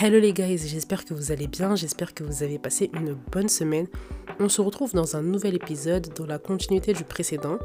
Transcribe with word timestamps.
Hello 0.00 0.20
les 0.20 0.32
guys, 0.32 0.58
j'espère 0.58 1.04
que 1.04 1.12
vous 1.12 1.32
allez 1.32 1.48
bien, 1.48 1.74
j'espère 1.74 2.14
que 2.14 2.22
vous 2.22 2.44
avez 2.44 2.60
passé 2.60 2.88
une 2.94 3.14
bonne 3.32 3.48
semaine. 3.48 3.88
On 4.38 4.48
se 4.48 4.60
retrouve 4.60 4.92
dans 4.92 5.16
un 5.16 5.22
nouvel 5.22 5.56
épisode 5.56 6.14
dans 6.14 6.24
la 6.24 6.38
continuité 6.38 6.92
du 6.92 7.02
précédent, 7.02 7.58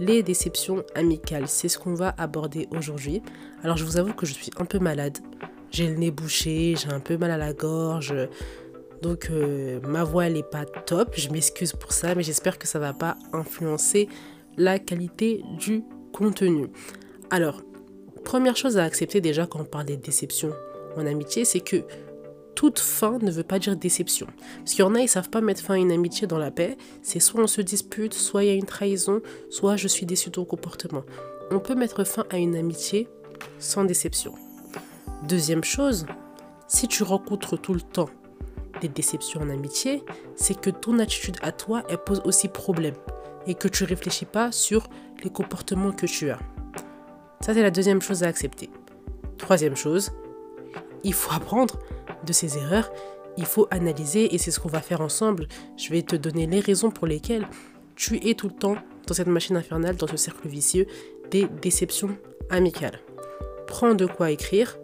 les 0.00 0.24
déceptions 0.24 0.82
amicales. 0.96 1.46
C'est 1.46 1.68
ce 1.68 1.78
qu'on 1.78 1.94
va 1.94 2.16
aborder 2.18 2.66
aujourd'hui. 2.72 3.22
Alors 3.62 3.76
je 3.76 3.84
vous 3.84 3.96
avoue 3.96 4.12
que 4.12 4.26
je 4.26 4.32
suis 4.32 4.50
un 4.58 4.64
peu 4.64 4.80
malade. 4.80 5.18
J'ai 5.70 5.86
le 5.86 5.94
nez 5.94 6.10
bouché, 6.10 6.74
j'ai 6.76 6.88
un 6.88 6.98
peu 6.98 7.16
mal 7.16 7.30
à 7.30 7.38
la 7.38 7.52
gorge. 7.52 8.12
Donc 9.00 9.28
euh, 9.30 9.78
ma 9.86 10.02
voix 10.02 10.26
elle 10.26 10.36
est 10.36 10.50
pas 10.50 10.64
top, 10.64 11.12
je 11.16 11.28
m'excuse 11.28 11.74
pour 11.74 11.92
ça, 11.92 12.16
mais 12.16 12.24
j'espère 12.24 12.58
que 12.58 12.66
ça 12.66 12.80
va 12.80 12.92
pas 12.92 13.16
influencer 13.32 14.08
la 14.56 14.80
qualité 14.80 15.44
du 15.60 15.84
contenu. 16.12 16.66
Alors, 17.30 17.62
première 18.24 18.56
chose 18.56 18.78
à 18.78 18.82
accepter 18.82 19.20
déjà 19.20 19.46
quand 19.46 19.60
on 19.60 19.64
parle 19.64 19.86
des 19.86 19.96
déceptions 19.96 20.52
amitié, 21.06 21.44
c'est 21.44 21.60
que 21.60 21.84
toute 22.54 22.80
fin 22.80 23.18
ne 23.18 23.30
veut 23.30 23.44
pas 23.44 23.60
dire 23.60 23.76
déception. 23.76 24.26
Parce 24.58 24.72
qu'il 24.72 24.80
y 24.80 24.82
en 24.82 24.94
a, 24.96 25.00
ils 25.00 25.08
savent 25.08 25.30
pas 25.30 25.40
mettre 25.40 25.62
fin 25.62 25.74
à 25.74 25.78
une 25.78 25.92
amitié 25.92 26.26
dans 26.26 26.38
la 26.38 26.50
paix. 26.50 26.76
C'est 27.02 27.20
soit 27.20 27.40
on 27.40 27.46
se 27.46 27.60
dispute, 27.60 28.14
soit 28.14 28.42
il 28.42 28.46
y 28.48 28.50
a 28.50 28.54
une 28.54 28.66
trahison, 28.66 29.20
soit 29.48 29.76
je 29.76 29.86
suis 29.86 30.06
déçu 30.06 30.30
de 30.30 30.34
ton 30.34 30.44
comportement. 30.44 31.04
On 31.52 31.60
peut 31.60 31.76
mettre 31.76 32.02
fin 32.02 32.24
à 32.30 32.38
une 32.38 32.56
amitié 32.56 33.06
sans 33.60 33.84
déception. 33.84 34.34
Deuxième 35.28 35.62
chose, 35.62 36.06
si 36.66 36.88
tu 36.88 37.04
rencontres 37.04 37.56
tout 37.56 37.74
le 37.74 37.80
temps 37.80 38.10
des 38.80 38.88
déceptions 38.88 39.40
en 39.40 39.50
amitié, 39.50 40.02
c'est 40.34 40.60
que 40.60 40.70
ton 40.70 40.98
attitude 40.98 41.36
à 41.42 41.52
toi, 41.52 41.84
elle 41.88 41.98
pose 41.98 42.22
aussi 42.24 42.48
problème. 42.48 42.94
Et 43.46 43.54
que 43.54 43.68
tu 43.68 43.84
réfléchis 43.84 44.26
pas 44.26 44.50
sur 44.50 44.88
les 45.22 45.30
comportements 45.30 45.92
que 45.92 46.06
tu 46.06 46.30
as. 46.30 46.40
Ça, 47.40 47.54
c'est 47.54 47.62
la 47.62 47.70
deuxième 47.70 48.02
chose 48.02 48.24
à 48.24 48.26
accepter. 48.26 48.68
Troisième 49.38 49.76
chose, 49.76 50.10
il 51.04 51.14
faut 51.14 51.32
apprendre 51.32 51.78
de 52.26 52.32
ses 52.32 52.58
erreurs, 52.58 52.90
il 53.36 53.46
faut 53.46 53.68
analyser 53.70 54.34
et 54.34 54.38
c'est 54.38 54.50
ce 54.50 54.60
qu'on 54.60 54.68
va 54.68 54.80
faire 54.80 55.00
ensemble. 55.00 55.46
Je 55.76 55.90
vais 55.90 56.02
te 56.02 56.16
donner 56.16 56.46
les 56.46 56.60
raisons 56.60 56.90
pour 56.90 57.06
lesquelles 57.06 57.46
tu 57.94 58.16
es 58.28 58.34
tout 58.34 58.48
le 58.48 58.54
temps 58.54 58.76
dans 59.06 59.14
cette 59.14 59.28
machine 59.28 59.56
infernale, 59.56 59.96
dans 59.96 60.06
ce 60.06 60.16
cercle 60.16 60.48
vicieux 60.48 60.86
des 61.30 61.46
déceptions 61.62 62.16
amicales. 62.50 63.00
Prends 63.66 63.94
de 63.94 64.06
quoi 64.06 64.30
écrire. 64.30 64.78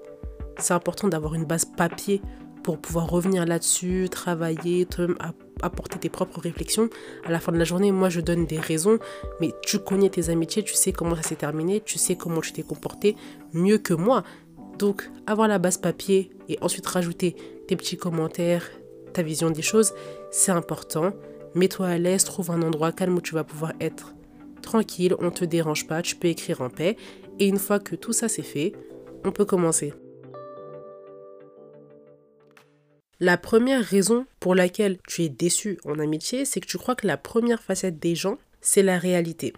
C'est 0.59 0.75
important 0.75 1.09
d'avoir 1.09 1.35
une 1.35 1.45
base 1.45 1.65
papier 1.65 2.23
pour 2.63 2.79
pouvoir 2.79 3.09
revenir 3.11 3.45
là-dessus, 3.45 4.09
travailler, 4.11 4.89
apporter 5.63 5.99
tes 5.99 6.09
propres 6.09 6.41
réflexions. 6.41 6.89
À 7.25 7.31
la 7.31 7.39
fin 7.39 7.53
de 7.53 7.59
la 7.59 7.65
journée, 7.65 7.93
moi, 7.93 8.09
je 8.09 8.21
donne 8.21 8.47
des 8.47 8.59
raisons, 8.59 8.99
mais 9.41 9.53
tu 9.63 9.79
connais 9.79 10.09
tes 10.09 10.31
amitiés, 10.31 10.63
tu 10.63 10.75
sais 10.75 10.91
comment 10.91 11.15
ça 11.15 11.23
s'est 11.23 11.37
terminé, 11.37 11.83
tu 11.85 11.99
sais 11.99 12.17
comment 12.17 12.41
tu 12.41 12.53
t'es 12.53 12.63
comporté 12.63 13.17
mieux 13.53 13.79
que 13.79 13.95
moi. 13.95 14.25
Donc, 14.79 15.11
avoir 15.27 15.49
la 15.49 15.59
base 15.59 15.79
papier 15.79 16.31
et 16.49 16.59
ensuite 16.61 16.87
rajouter 16.87 17.37
tes 17.69 17.77
petits 17.77 17.97
commentaires, 17.97 18.69
ta 19.13 19.23
vision 19.23 19.51
des 19.51 19.63
choses, 19.63 19.95
c'est 20.31 20.53
important. 20.53 21.13
Mets-toi 21.55 21.87
à 21.87 21.99
l'aise, 21.99 22.25
trouve 22.25 22.51
un 22.51 22.63
endroit 22.63 22.93
calme 22.93 23.17
où 23.17 23.21
tu 23.21 23.35
vas 23.35 23.45
pouvoir 23.45 23.73
être 23.81 24.15
tranquille, 24.63 25.15
on 25.21 25.27
ne 25.27 25.31
te 25.31 25.45
dérange 25.45 25.87
pas, 25.87 26.03
tu 26.03 26.17
peux 26.17 26.29
écrire 26.29 26.61
en 26.61 26.71
paix. 26.71 26.97
Et 27.39 27.47
une 27.47 27.59
fois 27.59 27.79
que 27.79 27.95
tout 27.95 28.13
ça 28.13 28.29
c'est 28.29 28.43
fait, 28.43 28.73
on 29.25 29.31
peut 29.31 29.45
commencer. 29.45 29.93
La 33.21 33.39
première 33.39 33.85
raison 33.85 34.27
pour 34.41 34.55
laquelle 34.55 34.99
tu 35.07 35.23
es 35.23 35.29
déçu 35.29 35.79
en 35.85 35.99
amitié, 35.99 36.45
c'est 36.45 36.61
que 36.61 36.67
tu 36.67 36.79
crois 36.79 36.97
que 36.97 37.07
la 37.07 37.17
première 37.17 37.63
facette 37.63 37.99
des 37.99 38.17
gens, 38.17 38.39
c'est 38.61 38.83
la 38.83 38.99
réalité 38.99 39.53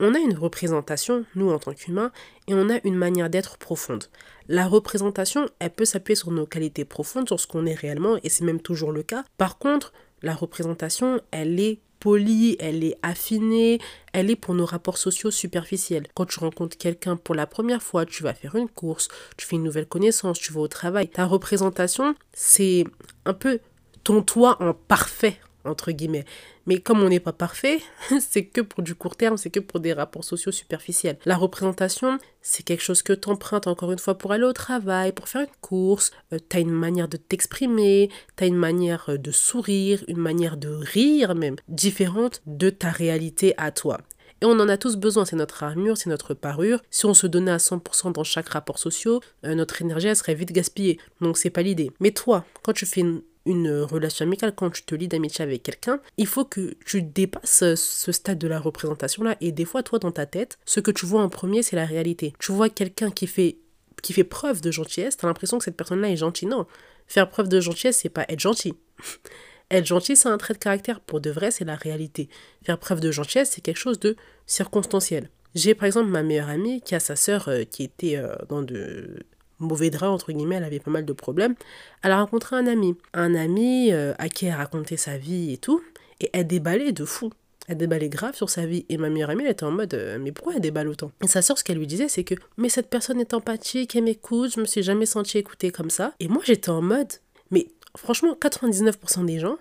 on 0.00 0.14
a 0.14 0.18
une 0.18 0.36
représentation, 0.36 1.24
nous 1.34 1.50
en 1.50 1.58
tant 1.58 1.74
qu'humains, 1.74 2.10
et 2.48 2.54
on 2.54 2.70
a 2.70 2.80
une 2.84 2.96
manière 2.96 3.30
d'être 3.30 3.58
profonde. 3.58 4.04
La 4.48 4.66
représentation, 4.66 5.48
elle 5.58 5.70
peut 5.70 5.84
s'appuyer 5.84 6.16
sur 6.16 6.32
nos 6.32 6.46
qualités 6.46 6.84
profondes, 6.84 7.28
sur 7.28 7.38
ce 7.38 7.46
qu'on 7.46 7.66
est 7.66 7.74
réellement, 7.74 8.18
et 8.22 8.28
c'est 8.28 8.44
même 8.44 8.60
toujours 8.60 8.92
le 8.92 9.02
cas. 9.02 9.24
Par 9.36 9.58
contre, 9.58 9.92
la 10.22 10.34
représentation, 10.34 11.20
elle 11.30 11.60
est 11.60 11.80
polie, 12.00 12.56
elle 12.58 12.82
est 12.82 12.96
affinée, 13.02 13.78
elle 14.12 14.30
est 14.30 14.36
pour 14.36 14.54
nos 14.54 14.64
rapports 14.64 14.98
sociaux 14.98 15.30
superficiels. 15.30 16.06
Quand 16.14 16.24
tu 16.24 16.40
rencontres 16.40 16.78
quelqu'un 16.78 17.16
pour 17.16 17.34
la 17.34 17.46
première 17.46 17.82
fois, 17.82 18.06
tu 18.06 18.22
vas 18.22 18.34
faire 18.34 18.56
une 18.56 18.68
course, 18.68 19.08
tu 19.36 19.46
fais 19.46 19.56
une 19.56 19.62
nouvelle 19.62 19.86
connaissance, 19.86 20.38
tu 20.38 20.52
vas 20.52 20.60
au 20.60 20.68
travail. 20.68 21.08
Ta 21.08 21.26
représentation, 21.26 22.14
c'est 22.32 22.84
un 23.26 23.34
peu 23.34 23.60
ton 24.02 24.22
toi 24.22 24.56
en 24.60 24.72
parfait, 24.72 25.38
entre 25.64 25.92
guillemets. 25.92 26.24
Mais 26.70 26.78
comme 26.78 27.02
on 27.02 27.08
n'est 27.08 27.18
pas 27.18 27.32
parfait, 27.32 27.80
c'est 28.20 28.44
que 28.44 28.60
pour 28.60 28.84
du 28.84 28.94
court 28.94 29.16
terme, 29.16 29.36
c'est 29.36 29.50
que 29.50 29.58
pour 29.58 29.80
des 29.80 29.92
rapports 29.92 30.22
sociaux 30.22 30.52
superficiels. 30.52 31.18
La 31.24 31.36
représentation, 31.36 32.18
c'est 32.42 32.62
quelque 32.62 32.84
chose 32.84 33.02
que 33.02 33.12
tu 33.12 33.28
empruntes 33.28 33.66
encore 33.66 33.90
une 33.90 33.98
fois 33.98 34.16
pour 34.16 34.30
aller 34.30 34.44
au 34.44 34.52
travail, 34.52 35.10
pour 35.10 35.28
faire 35.28 35.40
une 35.40 35.56
course. 35.60 36.12
Euh, 36.32 36.38
tu 36.48 36.56
as 36.56 36.60
une 36.60 36.70
manière 36.70 37.08
de 37.08 37.16
t'exprimer, 37.16 38.08
tu 38.36 38.44
as 38.44 38.46
une 38.46 38.54
manière 38.54 39.06
euh, 39.08 39.18
de 39.18 39.32
sourire, 39.32 40.04
une 40.06 40.18
manière 40.18 40.56
de 40.56 40.68
rire 40.68 41.34
même, 41.34 41.56
différente 41.66 42.40
de 42.46 42.70
ta 42.70 42.90
réalité 42.90 43.52
à 43.56 43.72
toi. 43.72 43.98
Et 44.40 44.46
on 44.46 44.52
en 44.52 44.68
a 44.68 44.78
tous 44.78 44.94
besoin, 44.94 45.24
c'est 45.24 45.34
notre 45.34 45.64
armure, 45.64 45.96
c'est 45.96 46.08
notre 46.08 46.34
parure. 46.34 46.80
Si 46.92 47.04
on 47.04 47.14
se 47.14 47.26
donnait 47.26 47.50
à 47.50 47.56
100% 47.56 48.12
dans 48.12 48.22
chaque 48.22 48.50
rapport 48.50 48.78
social, 48.78 49.18
euh, 49.44 49.56
notre 49.56 49.82
énergie 49.82 50.06
elle 50.06 50.14
serait 50.14 50.36
vite 50.36 50.52
gaspillée. 50.52 51.00
Donc 51.20 51.36
c'est 51.36 51.50
pas 51.50 51.62
l'idée. 51.62 51.90
Mais 51.98 52.12
toi, 52.12 52.44
quand 52.62 52.72
tu 52.72 52.86
fais 52.86 53.00
une, 53.00 53.22
une 53.46 53.70
relation 53.80 54.24
amicale, 54.24 54.54
quand 54.54 54.70
tu 54.70 54.82
te 54.82 54.94
lis 54.94 55.08
d'amitié 55.08 55.42
avec 55.42 55.62
quelqu'un, 55.62 56.00
il 56.16 56.26
faut 56.26 56.44
que 56.44 56.74
tu 56.84 57.02
dépasses 57.02 57.74
ce 57.74 58.12
stade 58.12 58.38
de 58.38 58.48
la 58.48 58.60
représentation 58.60 59.24
là. 59.24 59.36
Et 59.40 59.52
des 59.52 59.64
fois, 59.64 59.82
toi, 59.82 59.98
dans 59.98 60.12
ta 60.12 60.26
tête, 60.26 60.58
ce 60.66 60.80
que 60.80 60.90
tu 60.90 61.06
vois 61.06 61.22
en 61.22 61.28
premier, 61.28 61.62
c'est 61.62 61.76
la 61.76 61.86
réalité. 61.86 62.34
Tu 62.38 62.52
vois 62.52 62.68
quelqu'un 62.68 63.10
qui 63.10 63.26
fait 63.26 63.58
qui 64.02 64.12
fait 64.12 64.24
preuve 64.24 64.60
de 64.60 64.70
gentillesse, 64.70 65.16
t'as 65.16 65.26
l'impression 65.26 65.58
que 65.58 65.64
cette 65.64 65.76
personne-là 65.76 66.10
est 66.10 66.16
gentille. 66.16 66.48
Non, 66.48 66.66
faire 67.06 67.28
preuve 67.28 67.48
de 67.48 67.60
gentillesse, 67.60 67.98
c'est 67.98 68.08
pas 68.08 68.24
être 68.28 68.40
gentil. 68.40 68.74
être 69.70 69.86
gentil, 69.86 70.16
c'est 70.16 70.28
un 70.28 70.38
trait 70.38 70.54
de 70.54 70.58
caractère. 70.58 71.00
Pour 71.00 71.20
de 71.20 71.30
vrai, 71.30 71.50
c'est 71.50 71.64
la 71.64 71.76
réalité. 71.76 72.28
Faire 72.64 72.78
preuve 72.78 73.00
de 73.00 73.10
gentillesse, 73.10 73.50
c'est 73.50 73.60
quelque 73.60 73.76
chose 73.76 74.00
de 74.00 74.16
circonstanciel. 74.46 75.30
J'ai 75.54 75.74
par 75.74 75.86
exemple 75.86 76.08
ma 76.08 76.22
meilleure 76.22 76.48
amie 76.48 76.80
qui 76.80 76.94
a 76.94 77.00
sa 77.00 77.16
sœur 77.16 77.48
euh, 77.48 77.64
qui 77.64 77.82
était 77.82 78.16
euh, 78.16 78.34
dans 78.48 78.62
de 78.62 79.24
mauvais 79.60 79.90
drap, 79.90 80.10
entre 80.10 80.32
guillemets, 80.32 80.56
elle 80.56 80.64
avait 80.64 80.80
pas 80.80 80.90
mal 80.90 81.04
de 81.04 81.12
problèmes. 81.12 81.54
Elle 82.02 82.12
a 82.12 82.20
rencontré 82.20 82.56
un 82.56 82.66
ami. 82.66 82.96
Un 83.12 83.34
ami 83.34 83.92
euh, 83.92 84.14
à 84.18 84.28
qui 84.28 84.46
elle 84.46 84.54
racontait 84.54 84.96
sa 84.96 85.16
vie 85.16 85.52
et 85.52 85.58
tout. 85.58 85.82
Et 86.20 86.30
elle 86.32 86.46
déballait 86.46 86.92
de 86.92 87.04
fou. 87.04 87.30
Elle 87.68 87.76
déballait 87.76 88.08
grave 88.08 88.34
sur 88.34 88.50
sa 88.50 88.66
vie. 88.66 88.84
Et 88.88 88.96
ma 88.96 89.10
meilleure 89.10 89.30
amie, 89.30 89.44
elle 89.44 89.52
était 89.52 89.64
en 89.64 89.70
mode, 89.70 89.94
euh, 89.94 90.18
mais 90.20 90.32
pourquoi 90.32 90.54
elle 90.54 90.60
déballe 90.60 90.88
autant? 90.88 91.12
Et 91.22 91.28
sa 91.28 91.40
soeur, 91.42 91.56
ce 91.56 91.62
qu'elle 91.62 91.78
lui 91.78 91.86
disait, 91.86 92.08
c'est 92.08 92.24
que, 92.24 92.34
mais 92.56 92.68
cette 92.68 92.88
personne 92.88 93.20
est 93.20 93.32
empathique, 93.32 93.94
elle 93.94 94.04
m'écoute, 94.04 94.54
je 94.54 94.60
me 94.60 94.66
suis 94.66 94.82
jamais 94.82 95.06
sentie 95.06 95.38
écoutée 95.38 95.70
comme 95.70 95.90
ça. 95.90 96.12
Et 96.18 96.26
moi, 96.26 96.42
j'étais 96.44 96.70
en 96.70 96.82
mode, 96.82 97.12
mais 97.50 97.68
franchement, 97.96 98.36
99% 98.40 99.24
des 99.24 99.38
gens, 99.38 99.56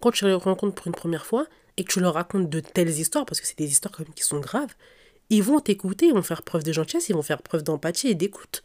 quand 0.00 0.10
tu 0.10 0.24
les 0.24 0.32
rencontres 0.32 0.74
pour 0.74 0.86
une 0.86 0.94
première 0.94 1.26
fois, 1.26 1.46
et 1.76 1.84
que 1.84 1.92
tu 1.92 2.00
leur 2.00 2.14
racontes 2.14 2.48
de 2.48 2.60
telles 2.60 2.88
histoires, 2.88 3.26
parce 3.26 3.40
que 3.40 3.46
c'est 3.46 3.58
des 3.58 3.70
histoires 3.70 3.92
quand 3.92 4.04
même 4.04 4.14
qui 4.14 4.22
sont 4.22 4.40
graves, 4.40 4.74
ils 5.28 5.42
vont 5.42 5.60
t'écouter, 5.60 6.06
ils 6.06 6.14
vont 6.14 6.22
faire 6.22 6.42
preuve 6.42 6.64
de 6.64 6.72
gentillesse, 6.72 7.08
ils 7.08 7.14
vont 7.14 7.22
faire 7.22 7.42
preuve 7.42 7.62
d'empathie 7.62 8.08
et 8.08 8.14
d'écoute 8.14 8.62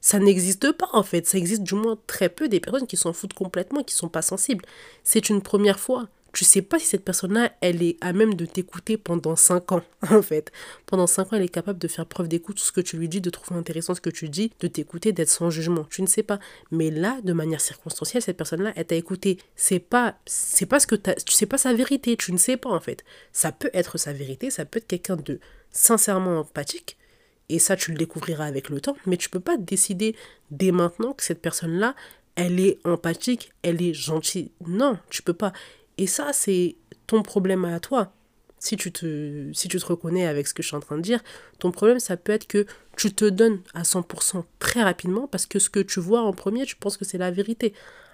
ça 0.00 0.18
n'existe 0.18 0.72
pas 0.72 0.88
en 0.92 1.02
fait. 1.02 1.26
Ça 1.26 1.38
existe 1.38 1.62
du 1.62 1.74
moins 1.74 1.98
très 2.06 2.28
peu 2.28 2.48
des 2.48 2.60
personnes 2.60 2.86
qui 2.86 2.96
s'en 2.96 3.12
foutent 3.12 3.34
complètement, 3.34 3.82
qui 3.82 3.94
sont 3.94 4.08
pas 4.08 4.22
sensibles. 4.22 4.64
C'est 5.04 5.28
une 5.28 5.42
première 5.42 5.78
fois. 5.78 6.08
Tu 6.32 6.44
sais 6.44 6.62
pas 6.62 6.78
si 6.78 6.86
cette 6.86 7.04
personne-là, 7.04 7.52
elle 7.60 7.82
est 7.82 7.96
à 8.00 8.12
même 8.12 8.34
de 8.34 8.44
t'écouter 8.46 8.96
pendant 8.96 9.34
5 9.34 9.72
ans, 9.72 9.82
en 10.10 10.22
fait. 10.22 10.52
Pendant 10.86 11.08
5 11.08 11.32
ans, 11.32 11.36
elle 11.36 11.42
est 11.42 11.48
capable 11.48 11.80
de 11.80 11.88
faire 11.88 12.06
preuve 12.06 12.28
d'écoute, 12.28 12.60
ce 12.60 12.70
que 12.70 12.80
tu 12.80 12.96
lui 12.96 13.08
dis, 13.08 13.20
de 13.20 13.30
trouver 13.30 13.58
intéressant 13.58 13.96
ce 13.96 14.00
que 14.00 14.10
tu 14.10 14.28
dis, 14.28 14.52
de 14.60 14.68
t'écouter, 14.68 15.12
d'être 15.12 15.28
sans 15.28 15.50
jugement. 15.50 15.84
Tu 15.90 16.02
ne 16.02 16.06
sais 16.06 16.22
pas. 16.22 16.38
Mais 16.70 16.90
là, 16.90 17.18
de 17.24 17.32
manière 17.32 17.60
circonstancielle, 17.60 18.22
cette 18.22 18.36
personne-là, 18.36 18.72
elle 18.76 18.86
t'a 18.86 18.94
écouté. 18.94 19.38
C'est 19.56 19.80
pas, 19.80 20.18
c'est 20.24 20.66
pas 20.66 20.78
ce 20.78 20.86
que 20.86 20.94
t'as, 20.94 21.14
tu 21.14 21.32
sais 21.32 21.46
pas 21.46 21.58
sa 21.58 21.74
vérité. 21.74 22.16
Tu 22.16 22.32
ne 22.32 22.38
sais 22.38 22.56
pas, 22.56 22.70
en 22.70 22.80
fait. 22.80 23.04
Ça 23.32 23.50
peut 23.50 23.70
être 23.72 23.98
sa 23.98 24.12
vérité, 24.12 24.50
ça 24.50 24.64
peut 24.64 24.78
être 24.78 24.86
quelqu'un 24.86 25.16
de 25.16 25.40
sincèrement 25.72 26.38
empathique, 26.40 26.96
et 27.50 27.58
ça, 27.58 27.76
tu 27.76 27.90
le 27.90 27.98
découvriras 27.98 28.44
avec 28.44 28.68
le 28.68 28.80
temps. 28.80 28.96
Mais 29.06 29.16
tu 29.16 29.28
peux 29.28 29.40
pas 29.40 29.56
décider 29.56 30.14
dès 30.50 30.72
maintenant 30.72 31.12
que 31.12 31.24
cette 31.24 31.42
personne-là, 31.42 31.94
elle 32.36 32.60
est 32.60 32.78
empathique, 32.84 33.52
elle 33.62 33.82
est 33.82 33.92
gentille. 33.92 34.52
Non, 34.66 34.98
tu 35.10 35.22
peux 35.22 35.34
pas. 35.34 35.52
Et 35.98 36.06
ça, 36.06 36.32
c'est 36.32 36.76
ton 37.06 37.22
problème 37.22 37.64
à 37.64 37.80
toi. 37.80 38.12
Si 38.58 38.76
tu, 38.76 38.92
te, 38.92 39.50
si 39.54 39.68
tu 39.68 39.78
te 39.78 39.86
reconnais 39.86 40.26
avec 40.26 40.46
ce 40.46 40.52
que 40.52 40.62
je 40.62 40.68
suis 40.68 40.76
en 40.76 40.80
train 40.80 40.96
de 40.96 41.02
dire, 41.02 41.22
ton 41.58 41.70
problème, 41.70 41.98
ça 41.98 42.18
peut 42.18 42.32
être 42.32 42.46
que 42.46 42.66
tu 42.96 43.12
te 43.12 43.24
donnes 43.24 43.60
à 43.72 43.82
100% 43.82 44.44
très 44.58 44.82
rapidement 44.82 45.26
parce 45.26 45.46
que 45.46 45.58
ce 45.58 45.70
que 45.70 45.80
tu 45.80 45.98
vois 45.98 46.20
en 46.20 46.32
premier, 46.32 46.66
tu 46.66 46.76
penses 46.76 46.98
que 46.98 47.06
c'est 47.06 47.16
la 47.18 47.30
vérité 47.30 47.72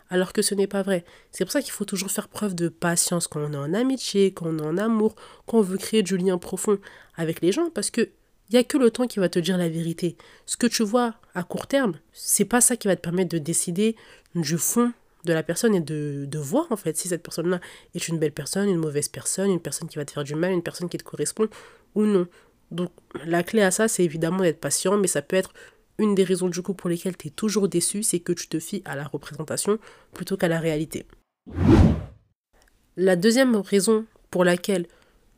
alors 0.08 0.32
que 0.32 0.42
ce 0.42 0.54
n'est 0.54 0.68
pas 0.68 0.82
vrai. 0.82 1.04
C'est 1.32 1.44
pour 1.44 1.52
ça 1.52 1.62
qu'il 1.62 1.72
faut 1.72 1.84
toujours 1.84 2.12
faire 2.12 2.28
preuve 2.28 2.54
de 2.54 2.68
patience 2.68 3.26
quand 3.26 3.40
on 3.40 3.52
est 3.52 3.56
en 3.56 3.74
amitié, 3.74 4.32
quand 4.32 4.46
on 4.46 4.58
est 4.58 4.66
en 4.66 4.78
amour, 4.78 5.16
quand 5.46 5.58
on 5.58 5.62
veut 5.62 5.78
créer 5.78 6.04
du 6.04 6.16
lien 6.16 6.38
profond 6.38 6.78
avec 7.16 7.40
les 7.40 7.50
gens, 7.50 7.70
parce 7.70 7.90
que 7.90 8.08
il 8.48 8.54
n'y 8.54 8.58
a 8.58 8.64
que 8.64 8.78
le 8.78 8.90
temps 8.90 9.06
qui 9.06 9.18
va 9.18 9.28
te 9.28 9.38
dire 9.38 9.58
la 9.58 9.68
vérité. 9.68 10.16
Ce 10.46 10.56
que 10.56 10.66
tu 10.66 10.84
vois 10.84 11.14
à 11.34 11.42
court 11.42 11.66
terme, 11.66 11.98
c'est 12.12 12.44
pas 12.44 12.60
ça 12.60 12.76
qui 12.76 12.88
va 12.88 12.96
te 12.96 13.00
permettre 13.00 13.30
de 13.30 13.38
décider 13.38 13.96
du 14.34 14.58
fond 14.58 14.92
de 15.24 15.32
la 15.32 15.42
personne 15.42 15.74
et 15.74 15.80
de, 15.80 16.24
de 16.26 16.38
voir 16.38 16.66
en 16.70 16.76
fait 16.76 16.96
si 16.96 17.08
cette 17.08 17.22
personne-là 17.22 17.60
est 17.94 18.08
une 18.08 18.18
belle 18.18 18.32
personne, 18.32 18.68
une 18.68 18.78
mauvaise 18.78 19.08
personne, 19.08 19.50
une 19.50 19.60
personne 19.60 19.88
qui 19.88 19.98
va 19.98 20.04
te 20.04 20.12
faire 20.12 20.24
du 20.24 20.36
mal, 20.36 20.52
une 20.52 20.62
personne 20.62 20.88
qui 20.88 20.98
te 20.98 21.02
correspond 21.02 21.48
ou 21.94 22.04
non. 22.04 22.28
Donc 22.70 22.90
la 23.24 23.42
clé 23.42 23.62
à 23.62 23.70
ça, 23.70 23.88
c'est 23.88 24.04
évidemment 24.04 24.42
d'être 24.42 24.60
patient, 24.60 24.96
mais 24.96 25.08
ça 25.08 25.22
peut 25.22 25.36
être 25.36 25.52
une 25.98 26.14
des 26.14 26.24
raisons 26.24 26.48
du 26.48 26.62
coup 26.62 26.74
pour 26.74 26.90
lesquelles 26.90 27.16
tu 27.16 27.28
es 27.28 27.30
toujours 27.30 27.68
déçu, 27.68 28.02
c'est 28.02 28.20
que 28.20 28.32
tu 28.32 28.48
te 28.48 28.58
fies 28.58 28.82
à 28.84 28.96
la 28.96 29.04
représentation 29.04 29.78
plutôt 30.12 30.36
qu'à 30.36 30.48
la 30.48 30.60
réalité. 30.60 31.06
La 32.96 33.16
deuxième 33.16 33.56
raison 33.56 34.06
pour 34.30 34.44
laquelle 34.44 34.86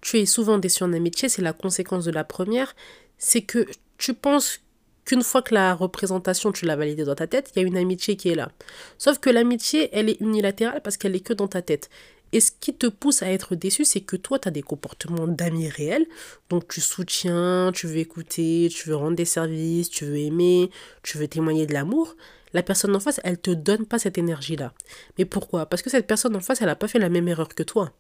tu 0.01 0.19
es 0.19 0.27
souvent 0.27 0.59
déçu 0.59 0.83
en 0.85 0.93
amitié, 0.93 1.29
c'est 1.29 1.43
la 1.43 1.53
conséquence 1.53 2.05
de 2.05 2.11
la 2.11 2.25
première, 2.25 2.75
c'est 3.19 3.43
que 3.43 3.67
tu 3.99 4.15
penses 4.15 4.61
qu'une 5.05 5.23
fois 5.23 5.43
que 5.43 5.55
la 5.55 5.75
représentation, 5.75 6.53
tu 6.53 6.67
l'as 6.67 6.77
validée 6.77 7.05
dans 7.05 7.15
ta 7.15 7.27
tête, 7.27 7.51
il 7.55 7.63
y 7.63 7.65
a 7.65 7.67
une 7.67 7.77
amitié 7.77 8.17
qui 8.17 8.29
est 8.29 8.35
là. 8.35 8.51
Sauf 8.99 9.19
que 9.19 9.31
l'amitié, 9.31 9.89
elle 9.93 10.11
est 10.11 10.21
unilatérale 10.21 10.83
parce 10.83 10.97
qu'elle 10.97 11.17
est 11.17 11.21
que 11.21 11.33
dans 11.33 11.49
ta 11.49 11.63
tête. 11.63 11.89
Et 12.33 12.41
ce 12.41 12.51
qui 12.53 12.75
te 12.75 12.87
pousse 12.87 13.23
à 13.23 13.33
être 13.33 13.55
déçu, 13.55 13.87
c'est 13.87 14.03
que 14.03 14.17
toi, 14.17 14.39
tu 14.39 14.49
as 14.49 14.51
des 14.51 14.63
comportements 14.63 15.27
d'amis 15.27 15.69
réels. 15.69 16.07
Donc 16.51 16.69
tu 16.69 16.83
soutiens, 16.83 17.73
tu 17.75 17.87
veux 17.87 17.97
écouter, 17.97 18.69
tu 18.71 18.91
veux 18.91 18.97
rendre 18.97 19.17
des 19.17 19.25
services, 19.25 19.89
tu 19.89 20.05
veux 20.05 20.19
aimer, 20.19 20.71
tu 21.03 21.17
veux 21.17 21.27
témoigner 21.27 21.67
de 21.67 21.73
l'amour. 21.73 22.17
La 22.53 22.63
personne 22.63 22.95
en 22.95 23.01
face, 23.01 23.21
elle 23.25 23.39
te 23.39 23.51
donne 23.51 23.87
pas 23.87 23.99
cette 23.99 24.19
énergie-là. 24.19 24.73
Mais 25.17 25.25
pourquoi? 25.25 25.67
Parce 25.67 25.83
que 25.83 25.91
cette 25.91 26.07
personne 26.07 26.37
en 26.37 26.41
face, 26.41 26.61
elle 26.61 26.69
n'a 26.69 26.77
pas 26.77 26.89
fait 26.89 26.99
la 26.99 27.09
même 27.09 27.29
erreur 27.29 27.49
que 27.49 27.63
toi. 27.63 27.93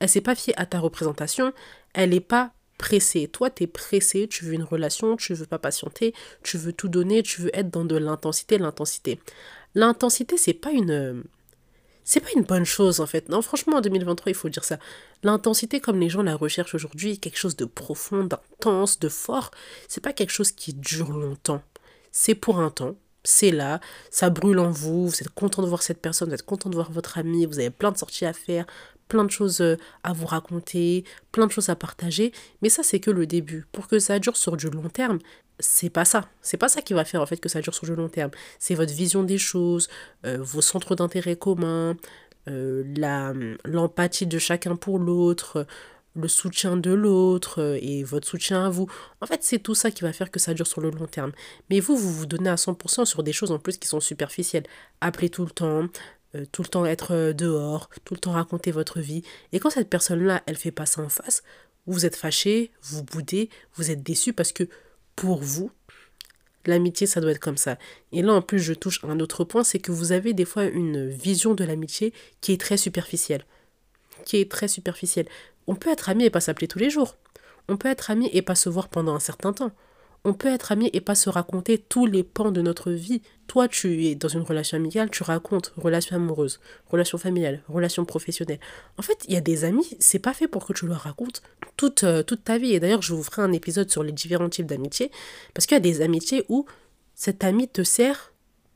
Elle 0.00 0.08
s'est 0.08 0.20
pas 0.20 0.34
fiée 0.34 0.54
à 0.58 0.66
ta 0.66 0.78
représentation, 0.78 1.52
elle 1.92 2.10
n'est 2.10 2.20
pas 2.20 2.52
pressée. 2.78 3.28
Toi, 3.28 3.50
tu 3.50 3.64
es 3.64 3.66
pressé, 3.66 4.28
tu 4.28 4.44
veux 4.44 4.52
une 4.52 4.62
relation, 4.62 5.16
tu 5.16 5.34
veux 5.34 5.46
pas 5.46 5.58
patienter, 5.58 6.14
tu 6.42 6.58
veux 6.58 6.72
tout 6.72 6.88
donner, 6.88 7.22
tu 7.22 7.42
veux 7.42 7.56
être 7.56 7.70
dans 7.70 7.84
de 7.84 7.96
l'intensité, 7.96 8.58
l'intensité. 8.58 9.20
L'intensité, 9.74 10.36
c'est 10.36 10.54
pas 10.54 10.70
une 10.70 11.24
c'est 12.04 12.20
pas 12.20 12.28
une 12.36 12.42
bonne 12.42 12.66
chose 12.66 13.00
en 13.00 13.06
fait. 13.06 13.28
Non, 13.30 13.40
franchement, 13.40 13.78
en 13.78 13.80
2023, 13.80 14.30
il 14.30 14.34
faut 14.34 14.50
dire 14.50 14.64
ça. 14.64 14.78
L'intensité, 15.22 15.80
comme 15.80 15.98
les 15.98 16.10
gens 16.10 16.22
la 16.22 16.36
recherchent 16.36 16.74
aujourd'hui, 16.74 17.18
quelque 17.18 17.38
chose 17.38 17.56
de 17.56 17.64
profond, 17.64 18.24
d'intense, 18.24 18.98
de 18.98 19.08
fort, 19.08 19.50
c'est 19.88 20.02
pas 20.02 20.12
quelque 20.12 20.32
chose 20.32 20.52
qui 20.52 20.74
dure 20.74 21.12
longtemps. 21.12 21.62
C'est 22.12 22.34
pour 22.34 22.60
un 22.60 22.70
temps, 22.70 22.96
c'est 23.24 23.50
là, 23.50 23.80
ça 24.10 24.28
brûle 24.28 24.58
en 24.58 24.70
vous, 24.70 25.08
vous 25.08 25.22
êtes 25.22 25.30
content 25.30 25.62
de 25.62 25.66
voir 25.66 25.82
cette 25.82 26.00
personne, 26.00 26.28
vous 26.28 26.34
êtes 26.34 26.44
content 26.44 26.68
de 26.68 26.74
voir 26.74 26.92
votre 26.92 27.16
ami, 27.16 27.46
vous 27.46 27.58
avez 27.58 27.70
plein 27.70 27.90
de 27.90 27.96
sorties 27.96 28.26
à 28.26 28.34
faire, 28.34 28.66
plein 29.08 29.24
de 29.24 29.30
choses 29.30 29.60
euh, 29.60 29.76
à 30.02 30.12
vous 30.12 30.26
raconter, 30.26 31.04
plein 31.32 31.46
de 31.46 31.52
choses 31.52 31.68
à 31.68 31.76
partager, 31.76 32.32
mais 32.62 32.68
ça 32.68 32.82
c'est 32.82 33.00
que 33.00 33.10
le 33.10 33.26
début. 33.26 33.66
Pour 33.72 33.88
que 33.88 33.98
ça 33.98 34.18
dure 34.18 34.36
sur 34.36 34.56
du 34.56 34.68
long 34.68 34.88
terme, 34.88 35.18
c'est 35.60 35.90
pas 35.90 36.04
ça. 36.04 36.28
C'est 36.42 36.56
pas 36.56 36.68
ça 36.68 36.82
qui 36.82 36.94
va 36.94 37.04
faire 37.04 37.20
en 37.20 37.26
fait 37.26 37.38
que 37.38 37.48
ça 37.48 37.60
dure 37.60 37.74
sur 37.74 37.86
du 37.86 37.94
long 37.94 38.08
terme. 38.08 38.30
C'est 38.58 38.74
votre 38.74 38.92
vision 38.92 39.22
des 39.22 39.38
choses, 39.38 39.88
euh, 40.26 40.38
vos 40.40 40.60
centres 40.60 40.94
d'intérêt 40.94 41.36
communs, 41.36 41.96
euh, 42.48 43.56
l'empathie 43.64 44.26
de 44.26 44.38
chacun 44.38 44.76
pour 44.76 44.98
l'autre, 44.98 45.66
le 46.16 46.28
soutien 46.28 46.76
de 46.76 46.92
l'autre 46.92 47.78
et 47.80 48.04
votre 48.04 48.26
soutien 48.28 48.66
à 48.66 48.70
vous. 48.70 48.88
En 49.20 49.26
fait, 49.26 49.42
c'est 49.42 49.58
tout 49.58 49.74
ça 49.74 49.90
qui 49.90 50.02
va 50.02 50.12
faire 50.12 50.30
que 50.30 50.38
ça 50.38 50.54
dure 50.54 50.66
sur 50.66 50.80
le 50.80 50.90
long 50.90 51.06
terme. 51.06 51.32
Mais 51.70 51.80
vous, 51.80 51.96
vous 51.96 52.12
vous 52.12 52.26
donnez 52.26 52.50
à 52.50 52.54
100% 52.56 53.04
sur 53.04 53.22
des 53.22 53.32
choses 53.32 53.50
en 53.50 53.58
plus 53.58 53.78
qui 53.78 53.88
sont 53.88 54.00
superficielles. 54.00 54.64
Appelez 55.00 55.28
tout 55.30 55.44
le 55.44 55.50
temps, 55.50 55.88
euh, 56.34 56.44
tout 56.50 56.62
le 56.62 56.68
temps 56.68 56.84
être 56.84 57.12
euh, 57.12 57.32
dehors, 57.32 57.88
tout 58.04 58.14
le 58.14 58.20
temps 58.20 58.32
raconter 58.32 58.70
votre 58.70 59.00
vie. 59.00 59.22
Et 59.52 59.60
quand 59.60 59.70
cette 59.70 59.88
personne-là, 59.88 60.42
elle 60.46 60.56
fait 60.56 60.70
pas 60.70 60.86
ça 60.86 61.02
en 61.02 61.08
face, 61.08 61.42
vous 61.86 62.06
êtes 62.06 62.16
fâché, 62.16 62.70
vous 62.82 63.02
boudez, 63.02 63.50
vous 63.74 63.90
êtes 63.90 64.02
déçu 64.02 64.32
parce 64.32 64.52
que 64.52 64.64
pour 65.16 65.42
vous, 65.42 65.70
l'amitié, 66.66 67.06
ça 67.06 67.20
doit 67.20 67.30
être 67.30 67.40
comme 67.40 67.56
ça. 67.56 67.78
Et 68.12 68.22
là, 68.22 68.32
en 68.32 68.42
plus, 68.42 68.58
je 68.58 68.72
touche 68.72 69.02
un 69.04 69.20
autre 69.20 69.44
point, 69.44 69.64
c'est 69.64 69.78
que 69.78 69.92
vous 69.92 70.12
avez 70.12 70.32
des 70.32 70.44
fois 70.44 70.64
une 70.64 71.08
vision 71.08 71.54
de 71.54 71.64
l'amitié 71.64 72.12
qui 72.40 72.52
est 72.52 72.60
très 72.60 72.76
superficielle. 72.76 73.44
Qui 74.24 74.38
est 74.38 74.50
très 74.50 74.68
superficielle. 74.68 75.28
On 75.66 75.74
peut 75.74 75.90
être 75.90 76.08
ami 76.08 76.24
et 76.24 76.30
pas 76.30 76.40
s'appeler 76.40 76.68
tous 76.68 76.78
les 76.78 76.90
jours. 76.90 77.16
On 77.68 77.76
peut 77.76 77.88
être 77.88 78.10
ami 78.10 78.28
et 78.32 78.42
pas 78.42 78.54
se 78.54 78.68
voir 78.68 78.88
pendant 78.88 79.14
un 79.14 79.20
certain 79.20 79.52
temps 79.52 79.72
on 80.24 80.32
peut 80.32 80.48
être 80.48 80.72
amis 80.72 80.90
et 80.92 81.00
pas 81.00 81.14
se 81.14 81.28
raconter 81.28 81.78
tous 81.78 82.06
les 82.06 82.22
pans 82.22 82.50
de 82.50 82.62
notre 82.62 82.90
vie. 82.90 83.20
Toi, 83.46 83.68
tu 83.68 84.06
es 84.06 84.14
dans 84.14 84.28
une 84.28 84.42
relation 84.42 84.76
amicale, 84.76 85.10
tu 85.10 85.22
racontes 85.22 85.72
relation 85.76 86.16
amoureuse, 86.16 86.60
relation 86.88 87.18
familiale, 87.18 87.62
relation 87.68 88.04
professionnelle. 88.04 88.60
En 88.96 89.02
fait, 89.02 89.24
il 89.28 89.34
y 89.34 89.36
a 89.36 89.42
des 89.42 89.64
amis, 89.64 89.96
c'est 90.00 90.18
pas 90.18 90.32
fait 90.32 90.48
pour 90.48 90.66
que 90.66 90.72
tu 90.72 90.86
leur 90.86 91.00
racontes 91.00 91.42
toute, 91.76 92.04
euh, 92.04 92.22
toute 92.22 92.44
ta 92.44 92.56
vie. 92.56 92.72
Et 92.72 92.80
d'ailleurs, 92.80 93.02
je 93.02 93.12
vous 93.12 93.22
ferai 93.22 93.42
un 93.42 93.52
épisode 93.52 93.90
sur 93.90 94.02
les 94.02 94.12
différents 94.12 94.48
types 94.48 94.66
d'amitié, 94.66 95.10
parce 95.52 95.66
qu'il 95.66 95.74
y 95.74 95.78
a 95.78 95.80
des 95.80 96.00
amitiés 96.00 96.44
où 96.48 96.64
cet 97.14 97.44
ami 97.44 97.68
te 97.68 97.82
sert 97.82 98.32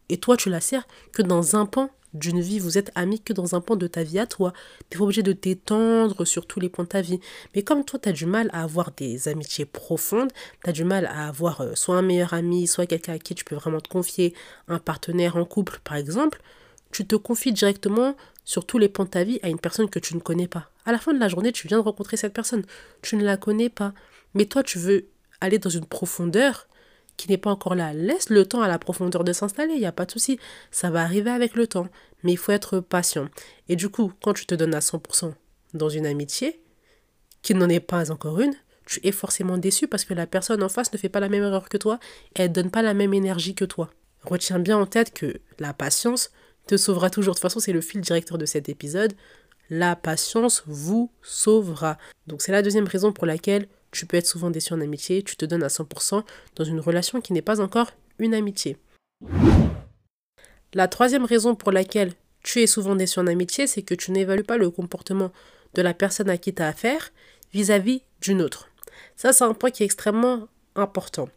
et 0.08 0.18
toi, 0.18 0.36
tu 0.36 0.50
la 0.50 0.60
sers 0.60 0.86
que 1.12 1.22
dans 1.22 1.56
un 1.56 1.66
pan 1.66 1.90
d'une 2.14 2.40
vie, 2.40 2.58
vous 2.58 2.78
êtes 2.78 2.90
amis 2.94 3.20
que 3.20 3.32
dans 3.32 3.54
un 3.54 3.60
point 3.60 3.76
de 3.76 3.86
ta 3.86 4.02
vie 4.02 4.18
à 4.18 4.26
toi. 4.26 4.52
Tu 4.90 4.98
pas 4.98 5.04
obligé 5.04 5.22
de 5.22 5.32
t'étendre 5.32 6.24
sur 6.24 6.46
tous 6.46 6.60
les 6.60 6.68
points 6.68 6.84
de 6.84 6.88
ta 6.88 7.00
vie. 7.00 7.20
Mais 7.54 7.62
comme 7.62 7.84
toi, 7.84 7.98
tu 7.98 8.08
as 8.08 8.12
du 8.12 8.26
mal 8.26 8.50
à 8.52 8.62
avoir 8.62 8.92
des 8.92 9.28
amitiés 9.28 9.64
profondes, 9.66 10.32
tu 10.64 10.70
as 10.70 10.72
du 10.72 10.84
mal 10.84 11.06
à 11.06 11.28
avoir 11.28 11.60
euh, 11.60 11.74
soit 11.74 11.96
un 11.96 12.02
meilleur 12.02 12.34
ami, 12.34 12.66
soit 12.66 12.86
quelqu'un 12.86 13.14
à 13.14 13.18
qui 13.18 13.34
tu 13.34 13.44
peux 13.44 13.56
vraiment 13.56 13.80
te 13.80 13.88
confier, 13.88 14.34
un 14.68 14.78
partenaire 14.78 15.36
en 15.36 15.44
couple 15.44 15.80
par 15.84 15.96
exemple, 15.96 16.40
tu 16.92 17.06
te 17.06 17.16
confies 17.16 17.52
directement 17.52 18.16
sur 18.44 18.64
tous 18.64 18.78
les 18.78 18.88
points 18.88 19.04
de 19.04 19.10
ta 19.10 19.24
vie 19.24 19.38
à 19.42 19.48
une 19.48 19.58
personne 19.58 19.90
que 19.90 19.98
tu 19.98 20.14
ne 20.14 20.20
connais 20.20 20.48
pas. 20.48 20.70
À 20.86 20.92
la 20.92 20.98
fin 20.98 21.12
de 21.12 21.18
la 21.18 21.28
journée, 21.28 21.52
tu 21.52 21.68
viens 21.68 21.78
de 21.78 21.82
rencontrer 21.82 22.16
cette 22.16 22.32
personne. 22.32 22.64
Tu 23.02 23.16
ne 23.16 23.24
la 23.24 23.36
connais 23.36 23.68
pas. 23.68 23.92
Mais 24.32 24.46
toi, 24.46 24.62
tu 24.62 24.78
veux 24.78 25.06
aller 25.40 25.58
dans 25.58 25.68
une 25.68 25.84
profondeur 25.84 26.66
qui 27.18 27.28
n'est 27.28 27.36
pas 27.36 27.50
encore 27.50 27.74
là. 27.74 27.92
Laisse 27.92 28.30
le 28.30 28.46
temps 28.46 28.62
à 28.62 28.68
la 28.68 28.78
profondeur 28.78 29.24
de 29.24 29.34
s'installer, 29.34 29.74
il 29.74 29.80
n'y 29.80 29.86
a 29.86 29.92
pas 29.92 30.06
de 30.06 30.12
souci. 30.12 30.38
Ça 30.70 30.88
va 30.88 31.02
arriver 31.02 31.30
avec 31.30 31.54
le 31.54 31.66
temps. 31.66 31.88
Mais 32.22 32.32
il 32.32 32.38
faut 32.38 32.52
être 32.52 32.80
patient. 32.80 33.28
Et 33.68 33.76
du 33.76 33.90
coup, 33.90 34.12
quand 34.22 34.32
tu 34.32 34.46
te 34.46 34.54
donnes 34.54 34.74
à 34.74 34.80
100% 34.80 35.34
dans 35.74 35.90
une 35.90 36.06
amitié, 36.06 36.62
qui 37.42 37.54
n'en 37.54 37.68
est 37.68 37.80
pas 37.80 38.10
encore 38.10 38.40
une, 38.40 38.54
tu 38.86 39.00
es 39.06 39.12
forcément 39.12 39.58
déçu 39.58 39.86
parce 39.86 40.04
que 40.04 40.14
la 40.14 40.26
personne 40.26 40.62
en 40.62 40.68
face 40.68 40.92
ne 40.92 40.98
fait 40.98 41.08
pas 41.08 41.20
la 41.20 41.28
même 41.28 41.42
erreur 41.42 41.68
que 41.68 41.76
toi 41.76 41.98
et 42.36 42.42
elle 42.42 42.52
donne 42.52 42.70
pas 42.70 42.82
la 42.82 42.94
même 42.94 43.14
énergie 43.14 43.54
que 43.54 43.64
toi. 43.64 43.90
Retiens 44.22 44.58
bien 44.58 44.78
en 44.78 44.86
tête 44.86 45.12
que 45.12 45.40
la 45.58 45.72
patience 45.72 46.30
te 46.66 46.76
sauvera 46.76 47.10
toujours. 47.10 47.34
De 47.34 47.38
toute 47.38 47.42
façon, 47.42 47.60
c'est 47.60 47.72
le 47.72 47.80
fil 47.80 48.00
directeur 48.00 48.38
de 48.38 48.46
cet 48.46 48.68
épisode. 48.68 49.12
La 49.70 49.94
patience 49.94 50.62
vous 50.66 51.12
sauvera. 51.22 51.98
Donc 52.26 52.42
c'est 52.42 52.52
la 52.52 52.62
deuxième 52.62 52.86
raison 52.86 53.12
pour 53.12 53.26
laquelle 53.26 53.68
tu 53.90 54.06
peux 54.06 54.16
être 54.16 54.26
souvent 54.26 54.50
déçu 54.50 54.72
en 54.72 54.80
amitié, 54.80 55.22
tu 55.22 55.36
te 55.36 55.44
donnes 55.44 55.62
à 55.62 55.68
100% 55.68 56.22
dans 56.56 56.64
une 56.64 56.80
relation 56.80 57.20
qui 57.20 57.32
n'est 57.32 57.42
pas 57.42 57.60
encore 57.60 57.92
une 58.18 58.34
amitié. 58.34 58.76
La 60.74 60.88
troisième 60.88 61.24
raison 61.24 61.54
pour 61.54 61.72
laquelle 61.72 62.12
tu 62.42 62.60
es 62.60 62.66
souvent 62.66 62.96
déçu 62.96 63.18
en 63.18 63.26
amitié, 63.26 63.66
c'est 63.66 63.82
que 63.82 63.94
tu 63.94 64.12
n'évalues 64.12 64.44
pas 64.44 64.58
le 64.58 64.70
comportement 64.70 65.32
de 65.74 65.82
la 65.82 65.94
personne 65.94 66.30
à 66.30 66.38
qui 66.38 66.54
tu 66.54 66.62
as 66.62 66.68
affaire 66.68 67.10
vis-à-vis 67.52 68.02
d'une 68.20 68.42
autre. 68.42 68.68
Ça, 69.16 69.32
c'est 69.32 69.44
un 69.44 69.54
point 69.54 69.70
qui 69.70 69.82
est 69.82 69.86
extrêmement 69.86 70.48
important. 70.74 71.28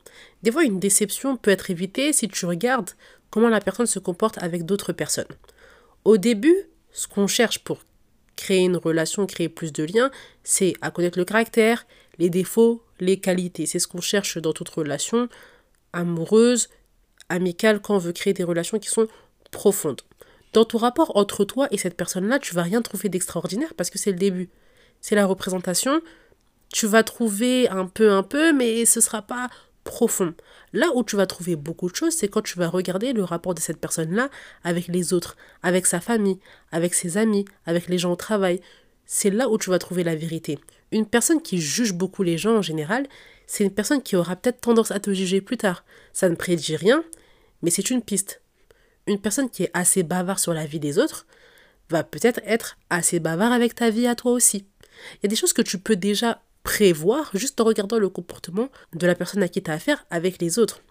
Des 0.43 0.51
fois, 0.51 0.63
une 0.63 0.79
déception 0.79 1.37
peut 1.37 1.51
être 1.51 1.69
évitée 1.69 2.13
si 2.13 2.27
tu 2.27 2.45
regardes 2.45 2.91
comment 3.29 3.49
la 3.49 3.61
personne 3.61 3.85
se 3.85 3.99
comporte 3.99 4.37
avec 4.41 4.65
d'autres 4.65 4.93
personnes. 4.93 5.25
Au 6.03 6.17
début, 6.17 6.55
ce 6.91 7.07
qu'on 7.07 7.27
cherche 7.27 7.59
pour 7.59 7.79
créer 8.35 8.59
une 8.59 8.77
relation, 8.77 9.25
créer 9.25 9.49
plus 9.49 9.71
de 9.71 9.83
liens, 9.83 10.11
c'est 10.43 10.73
à 10.81 10.91
connaître 10.91 11.17
le 11.17 11.25
caractère, 11.25 11.85
les 12.17 12.29
défauts, 12.29 12.83
les 12.99 13.19
qualités. 13.19 13.65
C'est 13.65 13.79
ce 13.79 13.87
qu'on 13.87 14.01
cherche 14.01 14.37
dans 14.37 14.53
toute 14.53 14.69
relation 14.69 15.29
amoureuse, 15.93 16.69
amicale, 17.29 17.81
quand 17.81 17.95
on 17.95 17.99
veut 17.99 18.13
créer 18.13 18.33
des 18.33 18.43
relations 18.43 18.79
qui 18.79 18.89
sont 18.89 19.07
profondes. 19.51 20.01
Dans 20.53 20.65
ton 20.65 20.77
rapport 20.77 21.15
entre 21.15 21.45
toi 21.45 21.67
et 21.71 21.77
cette 21.77 21.95
personne-là, 21.95 22.39
tu 22.39 22.53
vas 22.53 22.63
rien 22.63 22.81
trouver 22.81 23.09
d'extraordinaire 23.09 23.73
parce 23.75 23.89
que 23.89 23.97
c'est 23.97 24.11
le 24.11 24.17
début. 24.17 24.49
C'est 24.99 25.15
la 25.15 25.25
représentation. 25.25 26.01
Tu 26.73 26.87
vas 26.87 27.03
trouver 27.03 27.69
un 27.69 27.85
peu, 27.85 28.11
un 28.11 28.23
peu, 28.23 28.53
mais 28.53 28.85
ce 28.85 29.01
sera 29.01 29.21
pas 29.21 29.49
profond. 29.83 30.33
Là 30.73 30.87
où 30.95 31.03
tu 31.03 31.15
vas 31.15 31.25
trouver 31.25 31.55
beaucoup 31.55 31.89
de 31.89 31.95
choses, 31.95 32.13
c'est 32.13 32.27
quand 32.27 32.41
tu 32.41 32.57
vas 32.57 32.67
regarder 32.67 33.13
le 33.13 33.23
rapport 33.23 33.53
de 33.53 33.59
cette 33.59 33.79
personne-là 33.79 34.29
avec 34.63 34.87
les 34.87 35.13
autres, 35.13 35.37
avec 35.63 35.85
sa 35.85 35.99
famille, 35.99 36.39
avec 36.71 36.93
ses 36.93 37.17
amis, 37.17 37.45
avec 37.65 37.87
les 37.87 37.97
gens 37.97 38.11
au 38.11 38.15
travail. 38.15 38.61
C'est 39.13 39.29
là 39.29 39.49
où 39.49 39.57
tu 39.57 39.69
vas 39.69 39.77
trouver 39.77 40.05
la 40.05 40.15
vérité. 40.15 40.57
Une 40.93 41.05
personne 41.05 41.41
qui 41.41 41.57
juge 41.57 41.91
beaucoup 41.91 42.23
les 42.23 42.37
gens 42.37 42.55
en 42.55 42.61
général, 42.61 43.07
c'est 43.45 43.65
une 43.65 43.73
personne 43.73 44.01
qui 44.01 44.15
aura 44.15 44.37
peut-être 44.37 44.61
tendance 44.61 44.89
à 44.89 45.01
te 45.01 45.13
juger 45.13 45.41
plus 45.41 45.57
tard. 45.57 45.83
Ça 46.13 46.29
ne 46.29 46.35
prédit 46.35 46.77
rien, 46.77 47.03
mais 47.61 47.71
c'est 47.71 47.89
une 47.89 48.01
piste. 48.01 48.41
Une 49.07 49.19
personne 49.19 49.49
qui 49.49 49.63
est 49.63 49.71
assez 49.73 50.03
bavard 50.03 50.39
sur 50.39 50.53
la 50.53 50.65
vie 50.65 50.79
des 50.79 50.97
autres 50.97 51.27
va 51.89 52.05
peut-être 52.05 52.39
être 52.45 52.77
assez 52.89 53.19
bavard 53.19 53.51
avec 53.51 53.75
ta 53.75 53.89
vie 53.89 54.07
à 54.07 54.15
toi 54.15 54.31
aussi. 54.31 54.65
Il 55.15 55.23
y 55.23 55.25
a 55.25 55.27
des 55.27 55.35
choses 55.35 55.51
que 55.51 55.61
tu 55.61 55.77
peux 55.77 55.97
déjà 55.97 56.41
prévoir 56.63 57.31
juste 57.33 57.59
en 57.59 57.65
regardant 57.65 57.99
le 57.99 58.07
comportement 58.07 58.69
de 58.93 59.07
la 59.07 59.15
personne 59.15 59.43
à 59.43 59.49
qui 59.49 59.61
tu 59.61 59.69
as 59.69 59.73
affaire 59.73 60.05
avec 60.09 60.41
les 60.41 60.57
autres. 60.57 60.83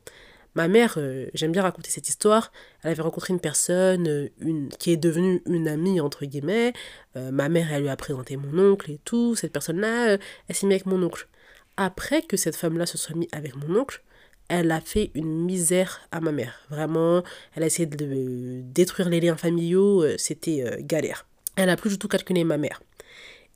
Ma 0.55 0.67
mère, 0.67 0.95
euh, 0.97 1.27
j'aime 1.33 1.53
bien 1.53 1.63
raconter 1.63 1.91
cette 1.91 2.09
histoire, 2.09 2.51
elle 2.83 2.91
avait 2.91 3.03
rencontré 3.03 3.33
une 3.33 3.41
personne 3.41 4.09
euh, 4.09 4.29
une, 4.41 4.69
qui 4.69 4.91
est 4.91 4.97
devenue 4.97 5.43
une 5.47 5.69
amie, 5.69 6.01
entre 6.01 6.25
guillemets. 6.25 6.73
Euh, 7.17 7.31
ma 7.31 7.49
mère, 7.49 7.73
elle 7.73 7.83
lui 7.83 7.89
a 7.89 7.97
présenté 7.97 8.37
mon 8.37 8.73
oncle 8.73 8.91
et 8.91 8.99
tout. 9.05 9.37
Cette 9.37 9.53
personne-là, 9.53 10.19
elle 10.49 10.55
s'est 10.55 10.67
mise 10.67 10.75
avec 10.75 10.87
mon 10.87 11.03
oncle. 11.03 11.29
Après 11.77 12.23
que 12.23 12.37
cette 12.37 12.57
femme-là 12.57 12.87
se 12.87 12.99
soit 12.99 13.15
mise 13.15 13.29
avec 13.33 13.55
mon 13.55 13.77
oncle, 13.77 14.03
elle 14.49 14.73
a 14.73 14.81
fait 14.81 15.13
une 15.15 15.45
misère 15.45 16.01
à 16.11 16.21
ma 16.21 16.33
mère. 16.33 16.61
Vraiment, 16.69 17.23
elle 17.55 17.63
a 17.63 17.67
essayé 17.67 17.87
de 17.87 18.61
détruire 18.65 19.09
les 19.09 19.21
liens 19.21 19.37
familiaux, 19.37 20.05
c'était 20.19 20.79
galère. 20.81 21.27
Elle 21.55 21.71
a 21.71 21.77
plus 21.77 21.91
du 21.91 21.99
tout 21.99 22.09
calculé 22.09 22.43
ma 22.43 22.59
mère. 22.59 22.83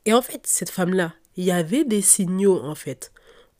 Et 0.05 0.13
en 0.13 0.21
fait, 0.21 0.47
cette 0.47 0.69
femme-là, 0.69 1.13
il 1.35 1.43
y 1.43 1.51
avait 1.51 1.83
des 1.83 2.01
signaux 2.01 2.61
en 2.63 2.75
fait 2.75 3.11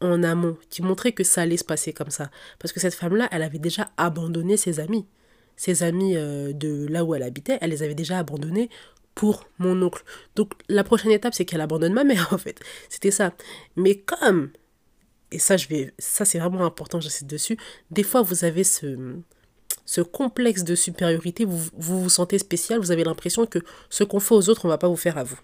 en 0.06 0.24
amont, 0.24 0.58
qui 0.70 0.82
montrait 0.82 1.12
que 1.12 1.24
ça 1.24 1.42
allait 1.42 1.58
se 1.58 1.64
passer 1.64 1.94
comme 1.94 2.10
ça. 2.10 2.30
Parce 2.60 2.72
que 2.72 2.80
cette 2.80 2.94
femme-là, 2.94 3.28
elle 3.32 3.44
avait 3.44 3.60
déjà 3.60 3.90
abandonné 3.98 4.58
ses 4.58 4.80
amis. 4.80 5.06
Ses 5.56 5.84
amis 5.84 6.18
euh, 6.18 6.54
de 6.54 6.88
là 6.88 7.04
où 7.04 7.16
elle 7.16 7.24
habitait, 7.24 7.58
elle 7.62 7.72
les 7.72 7.84
avait 7.84 7.96
déjà 7.96 8.20
abandonnés 8.20 8.70
pour 9.16 9.46
mon 9.58 9.82
oncle. 9.82 10.04
Donc 10.36 10.54
la 10.68 10.84
prochaine 10.84 11.12
étape, 11.12 11.34
c'est 11.34 11.46
qu'elle 11.46 11.62
abandonne 11.62 11.94
ma 11.94 12.04
mère, 12.04 12.28
en 12.34 12.38
fait. 12.38 12.60
C'était 12.90 13.12
ça. 13.12 13.34
Mais 13.76 13.96
comme, 13.96 14.52
et 15.32 15.40
ça, 15.40 15.58
je 15.58 15.68
vais, 15.68 15.94
ça 15.98 16.26
c'est 16.26 16.40
vraiment 16.40 16.66
important, 16.66 17.00
j'insiste 17.00 17.28
dessus, 17.28 17.58
des 17.92 18.04
fois 18.04 18.22
vous 18.22 18.44
avez 18.46 18.64
ce, 18.64 19.16
ce 19.86 20.02
complexe 20.02 20.64
de 20.64 20.76
supériorité, 20.76 21.46
vous, 21.46 21.70
vous 21.74 22.04
vous 22.04 22.10
sentez 22.10 22.38
spécial, 22.38 22.80
vous 22.80 22.92
avez 22.92 23.04
l'impression 23.04 23.46
que 23.46 23.60
ce 23.90 24.04
qu'on 24.04 24.20
fait 24.20 24.36
aux 24.36 24.50
autres, 24.50 24.66
on 24.66 24.70
va 24.70 24.78
pas 24.78 24.90
vous 24.90 24.96
faire 24.96 25.18
à 25.18 25.24
vous. 25.24 25.40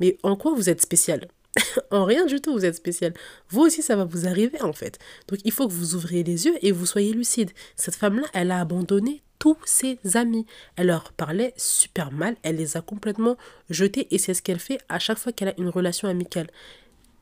Mais 0.00 0.16
en 0.22 0.36
quoi 0.36 0.54
vous 0.54 0.70
êtes 0.70 0.80
spécial? 0.80 1.28
en 1.90 2.04
rien 2.04 2.26
du 2.26 2.40
tout, 2.40 2.52
vous 2.52 2.64
êtes 2.64 2.76
spécial. 2.76 3.12
Vous 3.48 3.62
aussi, 3.62 3.82
ça 3.82 3.96
va 3.96 4.04
vous 4.04 4.26
arriver 4.26 4.60
en 4.62 4.72
fait. 4.72 4.98
Donc 5.28 5.40
il 5.44 5.52
faut 5.52 5.68
que 5.68 5.72
vous 5.72 5.94
ouvriez 5.94 6.22
les 6.22 6.46
yeux 6.46 6.54
et 6.62 6.72
vous 6.72 6.86
soyez 6.86 7.12
lucide. 7.12 7.50
Cette 7.76 7.94
femme-là, 7.94 8.26
elle 8.32 8.50
a 8.50 8.60
abandonné 8.60 9.22
tous 9.38 9.58
ses 9.64 9.98
amis. 10.14 10.46
Elle 10.76 10.86
leur 10.86 11.12
parlait 11.12 11.52
super 11.56 12.12
mal, 12.12 12.36
elle 12.42 12.56
les 12.56 12.76
a 12.76 12.80
complètement 12.80 13.36
jetés 13.70 14.06
et 14.10 14.18
c'est 14.18 14.34
ce 14.34 14.42
qu'elle 14.42 14.60
fait 14.60 14.78
à 14.88 14.98
chaque 14.98 15.18
fois 15.18 15.32
qu'elle 15.32 15.48
a 15.48 15.58
une 15.58 15.68
relation 15.68 16.08
amicale. 16.08 16.48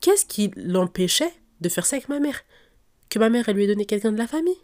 Qu'est-ce 0.00 0.26
qui 0.26 0.50
l'empêchait 0.56 1.32
de 1.60 1.68
faire 1.68 1.86
ça 1.86 1.96
avec 1.96 2.08
ma 2.08 2.20
mère? 2.20 2.42
Que 3.08 3.18
ma 3.18 3.30
mère, 3.30 3.48
elle 3.48 3.56
lui 3.56 3.64
ait 3.64 3.68
donné 3.68 3.86
quelqu'un 3.86 4.12
de 4.12 4.18
la 4.18 4.26
famille? 4.26 4.58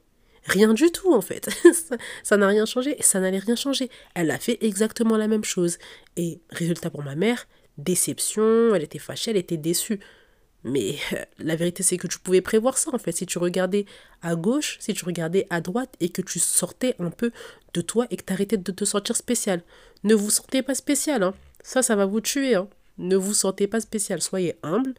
Rien 0.44 0.72
du 0.74 0.92
tout 0.92 1.12
en 1.12 1.20
fait. 1.20 1.48
ça 2.22 2.36
n'a 2.36 2.46
rien 2.46 2.66
changé 2.66 2.96
et 2.98 3.02
ça 3.02 3.18
n'allait 3.20 3.38
rien 3.38 3.56
changer. 3.56 3.90
Elle 4.14 4.30
a 4.30 4.38
fait 4.38 4.58
exactement 4.60 5.16
la 5.16 5.26
même 5.26 5.44
chose. 5.44 5.78
Et 6.16 6.40
résultat 6.50 6.90
pour 6.90 7.02
ma 7.02 7.16
mère, 7.16 7.46
déception, 7.78 8.74
elle 8.74 8.82
était 8.82 8.98
fâchée, 8.98 9.30
elle 9.30 9.36
était 9.36 9.56
déçue. 9.56 10.00
Mais 10.64 10.96
euh, 11.12 11.24
la 11.38 11.54
vérité, 11.54 11.82
c'est 11.82 11.96
que 11.96 12.06
tu 12.08 12.18
pouvais 12.18 12.40
prévoir 12.40 12.76
ça, 12.76 12.90
en 12.92 12.98
fait. 12.98 13.12
Si 13.12 13.26
tu 13.26 13.38
regardais 13.38 13.86
à 14.22 14.34
gauche, 14.34 14.78
si 14.80 14.94
tu 14.94 15.04
regardais 15.04 15.46
à 15.50 15.60
droite 15.60 15.94
et 16.00 16.08
que 16.08 16.22
tu 16.22 16.38
sortais 16.38 16.96
un 16.98 17.10
peu 17.10 17.30
de 17.74 17.80
toi 17.80 18.06
et 18.10 18.16
que 18.16 18.24
tu 18.24 18.32
arrêtais 18.32 18.56
de 18.56 18.72
te 18.72 18.84
sentir 18.84 19.16
spécial. 19.16 19.62
Ne 20.02 20.14
vous 20.14 20.30
sentez 20.30 20.62
pas 20.62 20.74
spécial, 20.74 21.22
hein. 21.22 21.34
Ça, 21.62 21.82
ça 21.82 21.96
va 21.96 22.06
vous 22.06 22.20
tuer, 22.20 22.54
hein. 22.56 22.68
Ne 22.98 23.16
vous 23.16 23.34
sentez 23.34 23.66
pas 23.66 23.80
spécial. 23.80 24.20
Soyez 24.22 24.56
humble. 24.62 24.94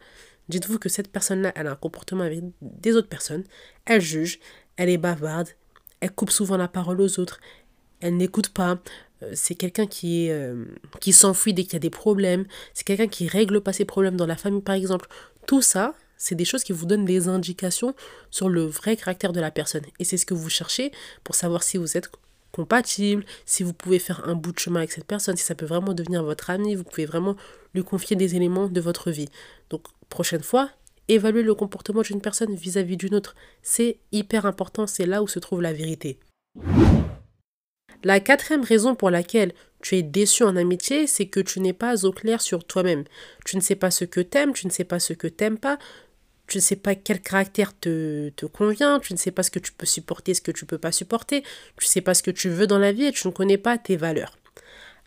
Dites-vous 0.48 0.78
que 0.78 0.88
cette 0.88 1.12
personne-là, 1.12 1.52
elle 1.54 1.66
a 1.66 1.72
un 1.72 1.76
comportement 1.76 2.24
avec 2.24 2.42
des 2.62 2.94
autres 2.94 3.08
personnes. 3.08 3.44
Elle 3.84 4.00
juge, 4.00 4.40
elle 4.76 4.88
est 4.88 4.96
bavarde, 4.96 5.48
elle 6.00 6.12
coupe 6.12 6.30
souvent 6.30 6.56
la 6.56 6.68
parole 6.68 7.00
aux 7.00 7.20
autres, 7.20 7.40
elle 8.00 8.16
n'écoute 8.16 8.50
pas, 8.50 8.78
c'est 9.32 9.54
quelqu'un 9.54 9.86
qui, 9.86 10.30
euh, 10.30 10.64
qui 11.00 11.12
s'enfuit 11.12 11.54
dès 11.54 11.64
qu'il 11.64 11.74
y 11.74 11.76
a 11.76 11.80
des 11.80 11.90
problèmes, 11.90 12.46
c'est 12.74 12.84
quelqu'un 12.84 13.08
qui 13.08 13.28
règle 13.28 13.60
pas 13.60 13.72
ses 13.72 13.84
problèmes 13.84 14.16
dans 14.16 14.26
la 14.26 14.36
famille 14.36 14.62
par 14.62 14.74
exemple. 14.74 15.08
Tout 15.46 15.62
ça, 15.62 15.94
c'est 16.16 16.34
des 16.34 16.44
choses 16.44 16.64
qui 16.64 16.72
vous 16.72 16.86
donnent 16.86 17.04
des 17.04 17.28
indications 17.28 17.94
sur 18.30 18.48
le 18.48 18.62
vrai 18.62 18.96
caractère 18.96 19.32
de 19.32 19.40
la 19.40 19.50
personne. 19.50 19.82
Et 19.98 20.04
c'est 20.04 20.16
ce 20.16 20.26
que 20.26 20.34
vous 20.34 20.50
cherchez 20.50 20.92
pour 21.24 21.34
savoir 21.34 21.62
si 21.62 21.78
vous 21.78 21.96
êtes 21.96 22.10
compatible, 22.52 23.24
si 23.46 23.62
vous 23.62 23.72
pouvez 23.72 23.98
faire 23.98 24.28
un 24.28 24.34
bout 24.34 24.52
de 24.52 24.58
chemin 24.58 24.80
avec 24.80 24.92
cette 24.92 25.04
personne, 25.04 25.36
si 25.36 25.44
ça 25.44 25.54
peut 25.54 25.66
vraiment 25.66 25.94
devenir 25.94 26.24
votre 26.24 26.50
ami, 26.50 26.74
vous 26.74 26.84
pouvez 26.84 27.06
vraiment 27.06 27.36
lui 27.74 27.84
confier 27.84 28.16
des 28.16 28.36
éléments 28.36 28.68
de 28.68 28.80
votre 28.80 29.10
vie. 29.10 29.28
Donc, 29.70 29.82
prochaine 30.08 30.42
fois, 30.42 30.70
évaluer 31.08 31.42
le 31.42 31.54
comportement 31.54 32.02
d'une 32.02 32.20
personne 32.20 32.54
vis-à-vis 32.54 32.96
d'une 32.96 33.14
autre. 33.14 33.34
C'est 33.62 33.98
hyper 34.12 34.46
important, 34.46 34.86
c'est 34.86 35.06
là 35.06 35.22
où 35.22 35.28
se 35.28 35.38
trouve 35.38 35.62
la 35.62 35.72
vérité. 35.72 36.18
La 38.04 38.20
quatrième 38.20 38.62
raison 38.62 38.94
pour 38.94 39.10
laquelle 39.10 39.52
tu 39.80 39.96
es 39.96 40.02
déçu 40.02 40.44
en 40.44 40.56
amitié, 40.56 41.06
c'est 41.06 41.26
que 41.26 41.40
tu 41.40 41.60
n'es 41.60 41.72
pas 41.72 42.04
au 42.04 42.12
clair 42.12 42.40
sur 42.40 42.64
toi-même. 42.64 43.04
Tu 43.44 43.56
ne 43.56 43.60
sais 43.60 43.74
pas 43.74 43.90
ce 43.90 44.04
que 44.04 44.20
t'aimes, 44.20 44.52
tu 44.52 44.66
ne 44.66 44.72
sais 44.72 44.84
pas 44.84 45.00
ce 45.00 45.12
que 45.12 45.26
t'aimes 45.26 45.58
pas, 45.58 45.78
tu 46.46 46.58
ne 46.58 46.62
sais 46.62 46.76
pas 46.76 46.94
quel 46.94 47.20
caractère 47.20 47.78
te, 47.78 48.30
te 48.30 48.46
convient, 48.46 49.00
tu 49.00 49.12
ne 49.12 49.18
sais 49.18 49.30
pas 49.30 49.42
ce 49.42 49.50
que 49.50 49.58
tu 49.58 49.72
peux 49.72 49.86
supporter, 49.86 50.34
ce 50.34 50.40
que 50.40 50.52
tu 50.52 50.64
peux 50.64 50.78
pas 50.78 50.92
supporter, 50.92 51.42
tu 51.42 51.84
ne 51.84 51.88
sais 51.88 52.00
pas 52.00 52.14
ce 52.14 52.22
que 52.22 52.30
tu 52.30 52.48
veux 52.48 52.66
dans 52.66 52.78
la 52.78 52.92
vie 52.92 53.04
et 53.04 53.12
tu 53.12 53.26
ne 53.26 53.32
connais 53.32 53.58
pas 53.58 53.78
tes 53.78 53.96
valeurs. 53.96 54.36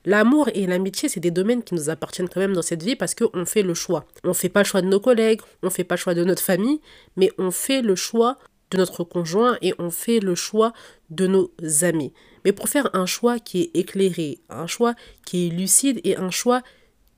L'amour 0.03 0.49
et 0.55 0.65
l'amitié, 0.65 1.09
c'est 1.09 1.19
des 1.19 1.31
domaines 1.31 1.63
qui 1.63 1.75
nous 1.75 1.89
appartiennent 1.89 2.27
quand 2.27 2.39
même 2.39 2.53
dans 2.53 2.63
cette 2.63 2.81
vie 2.81 2.95
parce 2.95 3.13
qu'on 3.13 3.45
fait 3.45 3.61
le 3.61 3.75
choix. 3.75 4.05
On 4.23 4.29
ne 4.29 4.33
fait 4.33 4.49
pas 4.49 4.61
le 4.61 4.65
choix 4.65 4.81
de 4.81 4.87
nos 4.87 4.99
collègues, 4.99 5.41
on 5.61 5.67
ne 5.67 5.71
fait 5.71 5.83
pas 5.83 5.95
le 5.95 5.99
choix 5.99 6.15
de 6.15 6.23
notre 6.23 6.41
famille, 6.41 6.81
mais 7.17 7.31
on 7.37 7.51
fait 7.51 7.81
le 7.81 7.95
choix 7.95 8.37
de 8.71 8.77
notre 8.77 9.03
conjoint 9.03 9.57
et 9.61 9.73
on 9.77 9.91
fait 9.91 10.19
le 10.19 10.35
choix 10.35 10.73
de 11.09 11.27
nos 11.27 11.51
amis. 11.81 12.13
Mais 12.43 12.53
pour 12.53 12.69
faire 12.69 12.89
un 12.93 13.05
choix 13.05 13.39
qui 13.39 13.61
est 13.61 13.71
éclairé, 13.75 14.39
un 14.49 14.67
choix 14.67 14.95
qui 15.25 15.47
est 15.47 15.49
lucide 15.49 16.01
et 16.03 16.17
un 16.17 16.31
choix 16.31 16.61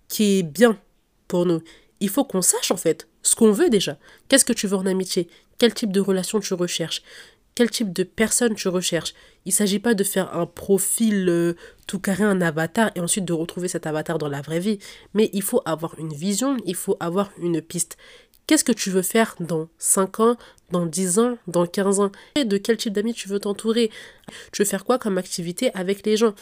qui 0.10 0.40
est 0.40 0.44
bien 0.44 0.78
pour 1.28 1.46
nous, 1.46 1.62
il 2.00 2.10
faut 2.10 2.26
qu'on 2.26 2.42
sache 2.42 2.72
en 2.72 2.78
fait 2.78 3.08
ce 3.22 3.36
qu'on 3.36 3.52
veut 3.52 3.70
déjà. 3.70 3.98
Qu'est-ce 4.28 4.46
que 4.46 4.54
tu 4.54 4.68
veux 4.68 4.78
en 4.78 4.86
amitié? 4.86 5.30
Quel 5.58 5.74
type 5.74 5.94
de 5.94 6.02
relation 6.02 6.40
tu 6.40 6.54
recherches? 6.54 7.02
Quel 7.56 7.70
type 7.70 7.94
de 7.94 8.04
personne 8.04 8.56
tu 8.56 8.68
recherches? 8.68 9.14
Il 9.46 9.50
ne 9.50 9.54
s'agit 9.54 9.80
pas 9.80 9.94
de 9.94 10.04
faire 10.04 10.36
un 10.36 10.48
profil 10.48 11.30
euh, 11.30 11.54
tout 11.86 12.00
carré, 12.00 12.24
un 12.24 12.42
avatar, 12.42 12.92
et 12.96 13.00
ensuite 13.00 13.26
de 13.26 13.34
retrouver 13.34 13.68
cet 13.68 13.86
avatar 13.86 14.18
dans 14.18 14.28
la 14.28 14.42
vraie 14.42 14.60
vie. 14.60 14.80
Mais 15.14 15.30
il 15.34 15.44
faut 15.44 15.62
avoir 15.66 15.98
une 16.00 16.14
vision, 16.14 16.58
il 16.66 16.76
faut 16.76 16.98
avoir 17.00 17.30
une 17.38 17.62
piste. 17.62 17.98
Qu'est-ce 18.48 18.64
que 18.64 18.72
tu 18.72 18.90
veux 18.90 19.02
faire 19.02 19.36
dans 19.40 19.70
5 19.78 20.20
ans, 20.20 20.38
dans 20.72 20.86
10 20.86 21.20
ans, 21.20 21.38
dans 21.48 21.66
15 21.66 22.00
ans? 22.02 22.12
De 22.36 22.58
quel 22.58 22.78
type 22.78 22.94
d'amis 22.94 23.14
tu 23.14 23.30
veux 23.30 23.40
t'entourer? 23.40 23.90
Tu 24.52 24.62
veux 24.62 24.68
faire 24.68 24.84
quoi 24.84 25.00
comme 25.00 25.18
activité 25.18 25.72
avec 25.74 26.06
les 26.06 26.18
gens? 26.18 26.34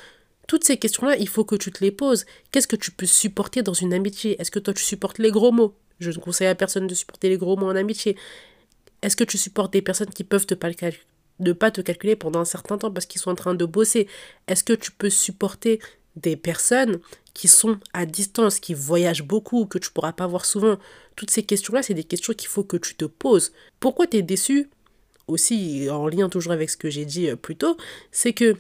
Toutes 0.47 0.63
ces 0.63 0.77
questions-là, 0.77 1.15
il 1.17 1.27
faut 1.27 1.45
que 1.45 1.55
tu 1.55 1.71
te 1.71 1.83
les 1.83 1.91
poses. 1.91 2.25
Qu'est-ce 2.51 2.67
que 2.67 2.75
tu 2.75 2.91
peux 2.91 3.05
supporter 3.05 3.61
dans 3.61 3.73
une 3.73 3.93
amitié? 3.93 4.41
Est-ce 4.41 4.51
que 4.51 4.59
toi 4.59 4.73
tu 4.73 4.83
supportes 4.83 5.19
les 5.19 5.31
gros 5.31 5.51
mots? 5.51 5.75
Je 5.99 6.09
ne 6.09 6.17
conseille 6.17 6.47
à 6.47 6.55
personne 6.55 6.87
de 6.87 6.95
supporter 6.95 7.29
les 7.29 7.37
gros 7.37 7.55
mots 7.55 7.67
en 7.67 7.75
amitié. 7.75 8.17
Est-ce 9.03 9.15
que 9.15 9.23
tu 9.23 9.37
supportes 9.37 9.71
des 9.71 9.81
personnes 9.81 10.09
qui 10.09 10.23
peuvent 10.23 10.47
pas 10.47 10.69
ne 11.39 11.53
pas 11.53 11.71
te 11.71 11.81
calculer 11.81 12.15
pendant 12.15 12.39
un 12.39 12.45
certain 12.45 12.77
temps 12.77 12.91
parce 12.91 13.05
qu'ils 13.05 13.21
sont 13.21 13.31
en 13.31 13.35
train 13.35 13.53
de 13.53 13.65
bosser? 13.65 14.07
Est-ce 14.47 14.63
que 14.63 14.73
tu 14.73 14.91
peux 14.91 15.09
supporter 15.09 15.79
des 16.15 16.35
personnes 16.35 16.99
qui 17.33 17.47
sont 17.47 17.79
à 17.93 18.05
distance, 18.05 18.59
qui 18.59 18.73
voyagent 18.73 19.23
beaucoup, 19.23 19.65
que 19.65 19.77
tu 19.77 19.91
pourras 19.91 20.13
pas 20.13 20.27
voir 20.27 20.45
souvent? 20.45 20.77
Toutes 21.21 21.29
ces 21.29 21.43
questions-là, 21.43 21.83
c'est 21.83 21.93
des 21.93 22.03
questions 22.03 22.33
qu'il 22.33 22.47
faut 22.47 22.63
que 22.63 22.77
tu 22.77 22.95
te 22.95 23.05
poses. 23.05 23.51
Pourquoi 23.79 24.07
tu 24.07 24.17
es 24.17 24.23
déçu 24.23 24.71
Aussi, 25.27 25.87
en 25.87 26.07
lien 26.07 26.29
toujours 26.29 26.51
avec 26.51 26.71
ce 26.71 26.77
que 26.77 26.89
j'ai 26.89 27.05
dit 27.05 27.29
euh, 27.29 27.35
plus 27.35 27.55
tôt, 27.55 27.77
c'est 28.11 28.33
que 28.33 28.55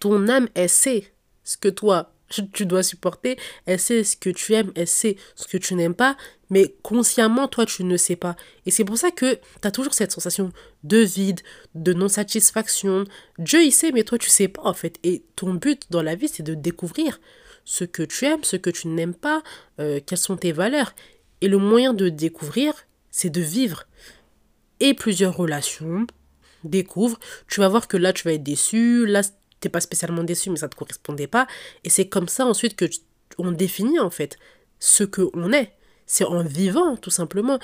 ton 0.00 0.28
âme, 0.28 0.48
elle 0.54 0.70
sait 0.70 1.12
ce 1.44 1.58
que 1.58 1.68
toi, 1.68 2.14
tu 2.54 2.64
dois 2.64 2.82
supporter, 2.82 3.36
elle 3.66 3.78
sait 3.78 4.02
ce 4.02 4.16
que 4.16 4.30
tu 4.30 4.54
aimes, 4.54 4.72
elle 4.76 4.88
sait 4.88 5.16
ce 5.34 5.46
que 5.46 5.58
tu 5.58 5.74
n'aimes 5.74 5.94
pas, 5.94 6.16
mais 6.48 6.74
consciemment, 6.82 7.48
toi, 7.48 7.66
tu 7.66 7.84
ne 7.84 7.98
sais 7.98 8.16
pas. 8.16 8.34
Et 8.64 8.70
c'est 8.70 8.86
pour 8.86 8.96
ça 8.96 9.10
que 9.10 9.34
tu 9.34 9.68
as 9.68 9.70
toujours 9.70 9.92
cette 9.92 10.12
sensation 10.12 10.54
de 10.84 10.96
vide, 11.00 11.40
de 11.74 11.92
non-satisfaction. 11.92 13.04
Dieu, 13.38 13.62
il 13.62 13.72
sait, 13.72 13.92
mais 13.92 14.04
toi, 14.04 14.16
tu 14.16 14.30
sais 14.30 14.48
pas, 14.48 14.62
en 14.64 14.72
fait. 14.72 14.98
Et 15.02 15.22
ton 15.36 15.52
but 15.52 15.82
dans 15.90 16.02
la 16.02 16.14
vie, 16.14 16.28
c'est 16.28 16.42
de 16.42 16.54
découvrir 16.54 17.20
ce 17.66 17.84
que 17.84 18.02
tu 18.02 18.24
aimes, 18.24 18.42
ce 18.42 18.56
que 18.56 18.70
tu 18.70 18.88
n'aimes 18.88 19.14
pas, 19.14 19.42
euh, 19.80 20.00
quelles 20.06 20.16
sont 20.16 20.38
tes 20.38 20.52
valeurs. 20.52 20.94
Et 21.40 21.48
le 21.48 21.58
moyen 21.58 21.94
de 21.94 22.08
découvrir, 22.08 22.74
c'est 23.10 23.30
de 23.30 23.40
vivre. 23.40 23.84
Et 24.80 24.94
plusieurs 24.94 25.36
relations, 25.36 26.06
découvre. 26.64 27.18
Tu 27.48 27.60
vas 27.60 27.68
voir 27.68 27.88
que 27.88 27.96
là, 27.96 28.12
tu 28.12 28.24
vas 28.24 28.32
être 28.32 28.42
déçu, 28.42 29.06
là, 29.06 29.22
t'es 29.60 29.68
pas 29.68 29.80
spécialement 29.80 30.24
déçu, 30.24 30.50
mais 30.50 30.56
ça 30.56 30.68
te 30.68 30.76
correspondait 30.76 31.26
pas. 31.26 31.46
Et 31.84 31.90
c'est 31.90 32.08
comme 32.08 32.28
ça 32.28 32.46
ensuite 32.46 32.76
que 32.76 32.86
on 33.38 33.52
définit 33.52 34.00
en 34.00 34.10
fait 34.10 34.38
ce 34.78 35.04
que 35.04 35.22
on 35.34 35.52
est. 35.52 35.72
C'est 36.06 36.24
en 36.24 36.42
vivant 36.42 36.96
tout 36.96 37.10
simplement. 37.10 37.58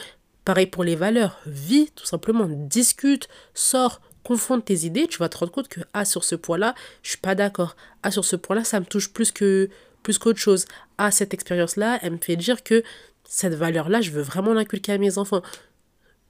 Pareil 0.44 0.66
pour 0.66 0.84
les 0.84 0.96
valeurs. 0.96 1.40
Vis 1.46 1.90
tout 1.94 2.04
simplement, 2.04 2.46
discute, 2.48 3.28
sors, 3.54 4.00
confronte 4.22 4.66
tes 4.66 4.84
idées. 4.84 5.06
Tu 5.06 5.18
vas 5.18 5.28
te 5.28 5.38
rendre 5.38 5.52
compte 5.52 5.68
que 5.68 5.80
ah 5.94 6.04
sur 6.04 6.24
ce 6.24 6.34
point-là, 6.34 6.74
je 7.02 7.10
suis 7.10 7.18
pas 7.18 7.34
d'accord. 7.34 7.76
Ah 8.02 8.10
sur 8.10 8.24
ce 8.24 8.36
point-là, 8.36 8.64
ça 8.64 8.80
me 8.80 8.84
touche 8.84 9.12
plus 9.12 9.32
que 9.32 9.70
plus 10.02 10.18
qu'autre 10.18 10.38
chose. 10.38 10.66
Ah 10.98 11.10
cette 11.10 11.32
expérience-là, 11.32 11.98
elle 12.02 12.12
me 12.12 12.18
fait 12.18 12.36
dire 12.36 12.62
que 12.62 12.82
cette 13.28 13.54
valeur-là, 13.54 14.00
je 14.00 14.10
veux 14.10 14.22
vraiment 14.22 14.54
l'inculquer 14.54 14.92
à 14.92 14.98
mes 14.98 15.18
enfants 15.18 15.42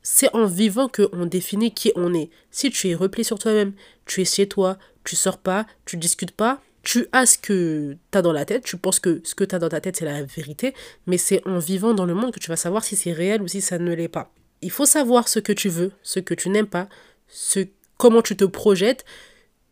c'est 0.04 0.32
en 0.34 0.44
vivant 0.44 0.86
qu'on 0.86 1.26
définit 1.26 1.72
qui 1.72 1.90
on 1.96 2.14
est. 2.14 2.30
Si 2.50 2.70
tu 2.70 2.90
es 2.90 2.94
replié 2.94 3.24
sur 3.24 3.38
toi-même, 3.38 3.72
tu 4.04 4.20
es 4.20 4.26
chez 4.26 4.46
toi, 4.46 4.78
tu 5.02 5.16
sors 5.16 5.38
pas, 5.38 5.66
tu 5.86 5.96
discutes 5.96 6.30
pas, 6.30 6.60
tu 6.82 7.06
as 7.12 7.24
ce 7.24 7.38
que 7.38 7.96
tu 8.12 8.18
as 8.18 8.22
dans 8.22 8.34
la 8.34 8.44
tête, 8.44 8.64
tu 8.64 8.76
penses 8.76 9.00
que 9.00 9.22
ce 9.24 9.34
que 9.34 9.44
tu 9.44 9.54
as 9.54 9.58
dans 9.58 9.70
ta 9.70 9.80
tête 9.80 9.96
c'est 9.96 10.04
la 10.04 10.22
vérité, 10.22 10.74
mais 11.06 11.16
c'est 11.16 11.44
en 11.48 11.58
vivant 11.58 11.94
dans 11.94 12.04
le 12.04 12.12
monde 12.12 12.32
que 12.32 12.38
tu 12.38 12.50
vas 12.50 12.56
savoir 12.56 12.84
si 12.84 12.96
c'est 12.96 13.12
réel 13.12 13.40
ou 13.40 13.48
si 13.48 13.62
ça 13.62 13.78
ne 13.78 13.94
l'est 13.94 14.08
pas. 14.08 14.30
Il 14.60 14.70
faut 14.70 14.84
savoir 14.84 15.26
ce 15.26 15.38
que 15.38 15.52
tu 15.52 15.70
veux, 15.70 15.92
ce 16.02 16.20
que 16.20 16.34
tu 16.34 16.50
n'aimes 16.50 16.66
pas, 16.66 16.88
ce 17.26 17.60
comment 17.96 18.20
tu 18.20 18.36
te 18.36 18.44
projettes, 18.44 19.06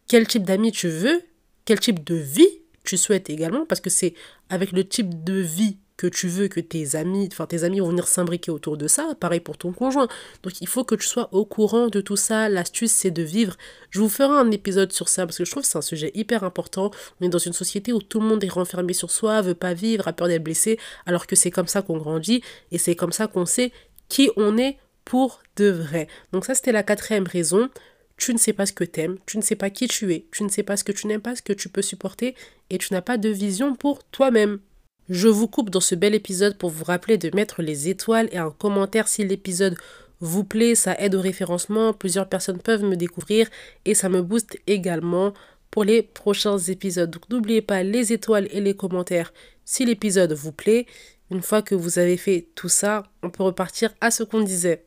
quel 0.08 0.26
type 0.26 0.44
d'amis 0.44 0.72
tu 0.72 0.88
veux, 0.88 1.22
quel 1.66 1.78
type 1.78 2.02
de 2.04 2.14
vie 2.14 2.62
tu 2.84 2.96
souhaites 2.96 3.28
également 3.28 3.66
parce 3.66 3.82
que 3.82 3.90
c'est 3.90 4.14
avec 4.48 4.72
le 4.72 4.88
type 4.88 5.22
de 5.24 5.34
vie 5.34 5.76
tu 6.06 6.28
veux 6.28 6.48
que 6.48 6.60
tes 6.60 6.96
amis, 6.96 7.28
enfin 7.32 7.46
tes 7.46 7.64
amis 7.64 7.80
vont 7.80 7.88
venir 7.88 8.06
s'imbriquer 8.08 8.50
autour 8.50 8.76
de 8.76 8.88
ça, 8.88 9.14
pareil 9.18 9.40
pour 9.40 9.58
ton 9.58 9.72
conjoint. 9.72 10.08
Donc 10.42 10.60
il 10.60 10.68
faut 10.68 10.84
que 10.84 10.94
tu 10.94 11.06
sois 11.06 11.28
au 11.32 11.44
courant 11.44 11.88
de 11.88 12.00
tout 12.00 12.16
ça. 12.16 12.48
L'astuce 12.48 12.92
c'est 12.92 13.10
de 13.10 13.22
vivre. 13.22 13.56
Je 13.90 14.00
vous 14.00 14.08
ferai 14.08 14.34
un 14.34 14.50
épisode 14.50 14.92
sur 14.92 15.08
ça 15.08 15.26
parce 15.26 15.38
que 15.38 15.44
je 15.44 15.50
trouve 15.50 15.62
que 15.62 15.68
c'est 15.68 15.78
un 15.78 15.82
sujet 15.82 16.10
hyper 16.14 16.44
important. 16.44 16.90
On 17.20 17.26
est 17.26 17.28
dans 17.28 17.38
une 17.38 17.52
société 17.52 17.92
où 17.92 18.00
tout 18.00 18.20
le 18.20 18.26
monde 18.26 18.42
est 18.44 18.48
renfermé 18.48 18.92
sur 18.92 19.10
soi, 19.10 19.40
veut 19.42 19.54
pas 19.54 19.74
vivre, 19.74 20.08
a 20.08 20.12
peur 20.12 20.28
d'être 20.28 20.44
blessé, 20.44 20.78
alors 21.06 21.26
que 21.26 21.36
c'est 21.36 21.50
comme 21.50 21.68
ça 21.68 21.82
qu'on 21.82 21.98
grandit 21.98 22.42
et 22.70 22.78
c'est 22.78 22.96
comme 22.96 23.12
ça 23.12 23.26
qu'on 23.26 23.46
sait 23.46 23.72
qui 24.08 24.30
on 24.36 24.58
est 24.58 24.78
pour 25.04 25.42
de 25.56 25.68
vrai. 25.68 26.08
Donc 26.32 26.44
ça, 26.44 26.54
c'était 26.54 26.72
la 26.72 26.82
quatrième 26.82 27.26
raison. 27.26 27.68
Tu 28.16 28.32
ne 28.32 28.38
sais 28.38 28.52
pas 28.52 28.66
ce 28.66 28.72
que 28.72 28.84
t'aimes, 28.84 29.18
tu 29.26 29.36
ne 29.36 29.42
sais 29.42 29.56
pas 29.56 29.70
qui 29.70 29.88
tu 29.88 30.12
es, 30.12 30.26
tu 30.30 30.44
ne 30.44 30.48
sais 30.48 30.62
pas 30.62 30.76
ce 30.76 30.84
que 30.84 30.92
tu 30.92 31.06
n'aimes 31.06 31.22
pas, 31.22 31.34
ce 31.34 31.42
que 31.42 31.52
tu 31.52 31.68
peux 31.68 31.82
supporter, 31.82 32.36
et 32.70 32.78
tu 32.78 32.92
n'as 32.92 33.00
pas 33.00 33.16
de 33.16 33.28
vision 33.28 33.74
pour 33.74 34.04
toi-même. 34.04 34.60
Je 35.08 35.28
vous 35.28 35.48
coupe 35.48 35.70
dans 35.70 35.80
ce 35.80 35.94
bel 35.94 36.14
épisode 36.14 36.56
pour 36.56 36.70
vous 36.70 36.84
rappeler 36.84 37.18
de 37.18 37.34
mettre 37.34 37.60
les 37.60 37.88
étoiles 37.88 38.28
et 38.30 38.38
un 38.38 38.50
commentaire 38.50 39.08
si 39.08 39.24
l'épisode 39.24 39.76
vous 40.20 40.44
plaît, 40.44 40.76
ça 40.76 40.94
aide 41.00 41.16
au 41.16 41.20
référencement, 41.20 41.92
plusieurs 41.92 42.28
personnes 42.28 42.60
peuvent 42.60 42.84
me 42.84 42.94
découvrir 42.94 43.48
et 43.84 43.94
ça 43.94 44.08
me 44.08 44.22
booste 44.22 44.56
également 44.68 45.32
pour 45.72 45.82
les 45.82 46.02
prochains 46.02 46.58
épisodes. 46.58 47.10
Donc 47.10 47.28
n'oubliez 47.28 47.62
pas 47.62 47.82
les 47.82 48.12
étoiles 48.12 48.46
et 48.52 48.60
les 48.60 48.76
commentaires 48.76 49.32
si 49.64 49.84
l'épisode 49.84 50.32
vous 50.32 50.52
plaît. 50.52 50.86
Une 51.32 51.42
fois 51.42 51.62
que 51.62 51.74
vous 51.74 51.98
avez 51.98 52.16
fait 52.16 52.46
tout 52.54 52.68
ça, 52.68 53.02
on 53.24 53.30
peut 53.30 53.42
repartir 53.42 53.90
à 54.00 54.12
ce 54.12 54.22
qu'on 54.22 54.42
disait. 54.42 54.84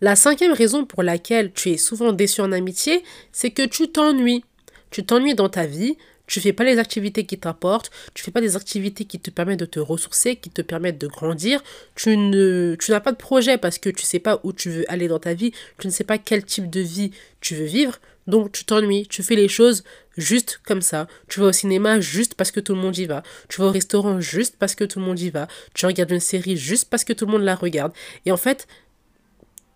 La 0.00 0.14
cinquième 0.14 0.52
raison 0.52 0.84
pour 0.84 1.02
laquelle 1.02 1.52
tu 1.52 1.70
es 1.70 1.76
souvent 1.76 2.12
déçu 2.12 2.40
en 2.40 2.52
amitié, 2.52 3.02
c'est 3.32 3.50
que 3.50 3.66
tu 3.66 3.88
t'ennuies. 3.88 4.44
Tu 4.90 5.04
t'ennuies 5.04 5.34
dans 5.34 5.48
ta 5.48 5.66
vie, 5.66 5.96
tu 6.30 6.40
fais 6.40 6.52
pas 6.52 6.62
les 6.62 6.78
activités 6.78 7.26
qui 7.26 7.36
t'apportent, 7.36 7.90
tu 8.14 8.22
fais 8.22 8.30
pas 8.30 8.40
des 8.40 8.54
activités 8.54 9.04
qui 9.04 9.18
te 9.18 9.30
permettent 9.30 9.58
de 9.58 9.66
te 9.66 9.80
ressourcer, 9.80 10.36
qui 10.36 10.48
te 10.48 10.62
permettent 10.62 11.00
de 11.00 11.08
grandir, 11.08 11.62
tu 11.96 12.16
ne 12.16 12.76
tu 12.78 12.92
n'as 12.92 13.00
pas 13.00 13.10
de 13.10 13.16
projet 13.16 13.58
parce 13.58 13.78
que 13.78 13.90
tu 13.90 14.04
sais 14.04 14.20
pas 14.20 14.40
où 14.44 14.52
tu 14.52 14.70
veux 14.70 14.90
aller 14.90 15.08
dans 15.08 15.18
ta 15.18 15.34
vie, 15.34 15.52
tu 15.78 15.88
ne 15.88 15.92
sais 15.92 16.04
pas 16.04 16.18
quel 16.18 16.44
type 16.44 16.70
de 16.70 16.80
vie 16.80 17.10
tu 17.40 17.56
veux 17.56 17.64
vivre, 17.64 17.98
donc 18.28 18.52
tu 18.52 18.64
t'ennuies, 18.64 19.08
tu 19.08 19.24
fais 19.24 19.34
les 19.34 19.48
choses 19.48 19.82
juste 20.16 20.60
comme 20.64 20.82
ça. 20.82 21.08
Tu 21.28 21.40
vas 21.40 21.46
au 21.46 21.52
cinéma 21.52 21.98
juste 21.98 22.34
parce 22.34 22.52
que 22.52 22.60
tout 22.60 22.74
le 22.74 22.80
monde 22.80 22.96
y 22.96 23.06
va. 23.06 23.24
Tu 23.48 23.60
vas 23.60 23.66
au 23.66 23.72
restaurant 23.72 24.20
juste 24.20 24.54
parce 24.56 24.76
que 24.76 24.84
tout 24.84 25.00
le 25.00 25.06
monde 25.06 25.18
y 25.18 25.30
va. 25.30 25.48
Tu 25.74 25.84
regardes 25.86 26.12
une 26.12 26.20
série 26.20 26.56
juste 26.56 26.88
parce 26.88 27.02
que 27.02 27.12
tout 27.12 27.26
le 27.26 27.32
monde 27.32 27.42
la 27.42 27.56
regarde. 27.56 27.92
Et 28.24 28.30
en 28.30 28.36
fait, 28.36 28.68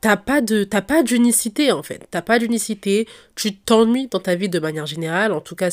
t'as 0.05 0.17
pas 0.17 0.41
de 0.43 0.65
t'as 0.65 0.83
pas 0.83 1.03
d'unicité 1.03 1.73
en 1.73 1.83
fait 1.83 2.07
t'as 2.11 2.21
pas 2.21 2.39
d'unicité 2.39 3.09
tu 3.37 3.57
t'ennuies 3.57 4.07
dans 4.09 4.21
ta 4.21 4.35
vie 4.35 4.51
de 4.51 4.59
manière 4.59 4.85
générale 4.85 5.33
en 5.33 5.41
tout 5.41 5.55
cas 5.55 5.71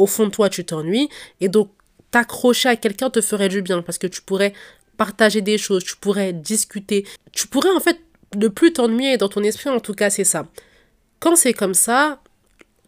au 0.00 0.06
fond 0.06 0.26
de 0.26 0.30
toi 0.30 0.48
tu 0.48 0.64
t'ennuies. 0.64 1.08
Et 1.40 1.48
donc 1.48 1.70
t'accrocher 2.10 2.68
à 2.68 2.76
quelqu'un 2.76 3.10
te 3.10 3.20
ferait 3.20 3.48
du 3.48 3.62
bien 3.62 3.82
parce 3.82 3.98
que 3.98 4.06
tu 4.06 4.22
pourrais 4.22 4.52
partager 4.96 5.40
des 5.40 5.58
choses 5.58 5.84
tu 5.84 5.96
pourrais 5.96 6.32
discuter. 6.32 7.06
Tu 7.32 7.46
pourrais 7.46 7.70
en 7.70 7.80
fait 7.80 8.00
ne 8.36 8.48
plus 8.48 8.72
t'ennuyer 8.72 9.16
dans 9.16 9.28
ton 9.28 9.42
esprit 9.42 9.70
en 9.70 9.80
tout 9.80 9.94
cas 9.94 10.10
c'est 10.10 10.24
ça. 10.24 10.46
Quand 11.20 11.36
c'est 11.36 11.54
comme 11.54 11.74
ça 11.74 12.20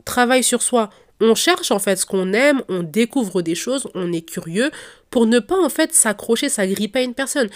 travaille 0.05 0.43
sur 0.43 0.63
soi. 0.63 0.91
On 1.21 1.37
cherche 1.37 1.71
en 1.71 1.79
fait 1.79 1.97
ce 1.97 2.07
qu'on 2.07 2.33
aime, 2.33 2.63
on 2.69 2.83
découvre 2.83 3.43
des 3.43 3.55
choses, 3.55 3.87
on 3.95 4.13
est 4.13 4.23
curieux 4.23 4.73
pour 5.09 5.27
ne 5.27 5.39
pas 5.39 5.57
en 5.57 5.69
fait 5.69 5.95
s'accrocher, 5.95 6.49
s'agripper 6.49 6.99
à 6.99 7.03
une 7.03 7.15
personne. 7.15 7.49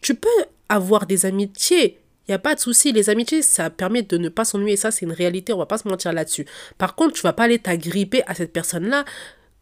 Tu 0.00 0.16
peux 0.16 0.28
avoir 0.68 1.06
des 1.06 1.24
amitiés 1.26 2.01
il 2.28 2.30
n'y 2.30 2.34
a 2.34 2.38
pas 2.38 2.54
de 2.54 2.60
souci, 2.60 2.92
les 2.92 3.10
amitiés, 3.10 3.42
ça 3.42 3.68
permet 3.70 4.02
de 4.02 4.16
ne 4.16 4.28
pas 4.28 4.44
s'ennuyer, 4.44 4.76
ça 4.76 4.90
c'est 4.90 5.04
une 5.04 5.12
réalité, 5.12 5.52
on 5.52 5.58
va 5.58 5.66
pas 5.66 5.78
se 5.78 5.88
mentir 5.88 6.12
là-dessus. 6.12 6.46
Par 6.78 6.94
contre, 6.94 7.14
tu 7.14 7.22
vas 7.22 7.32
pas 7.32 7.44
aller 7.44 7.58
t'agripper 7.58 8.22
à 8.26 8.34
cette 8.34 8.52
personne-là 8.52 9.04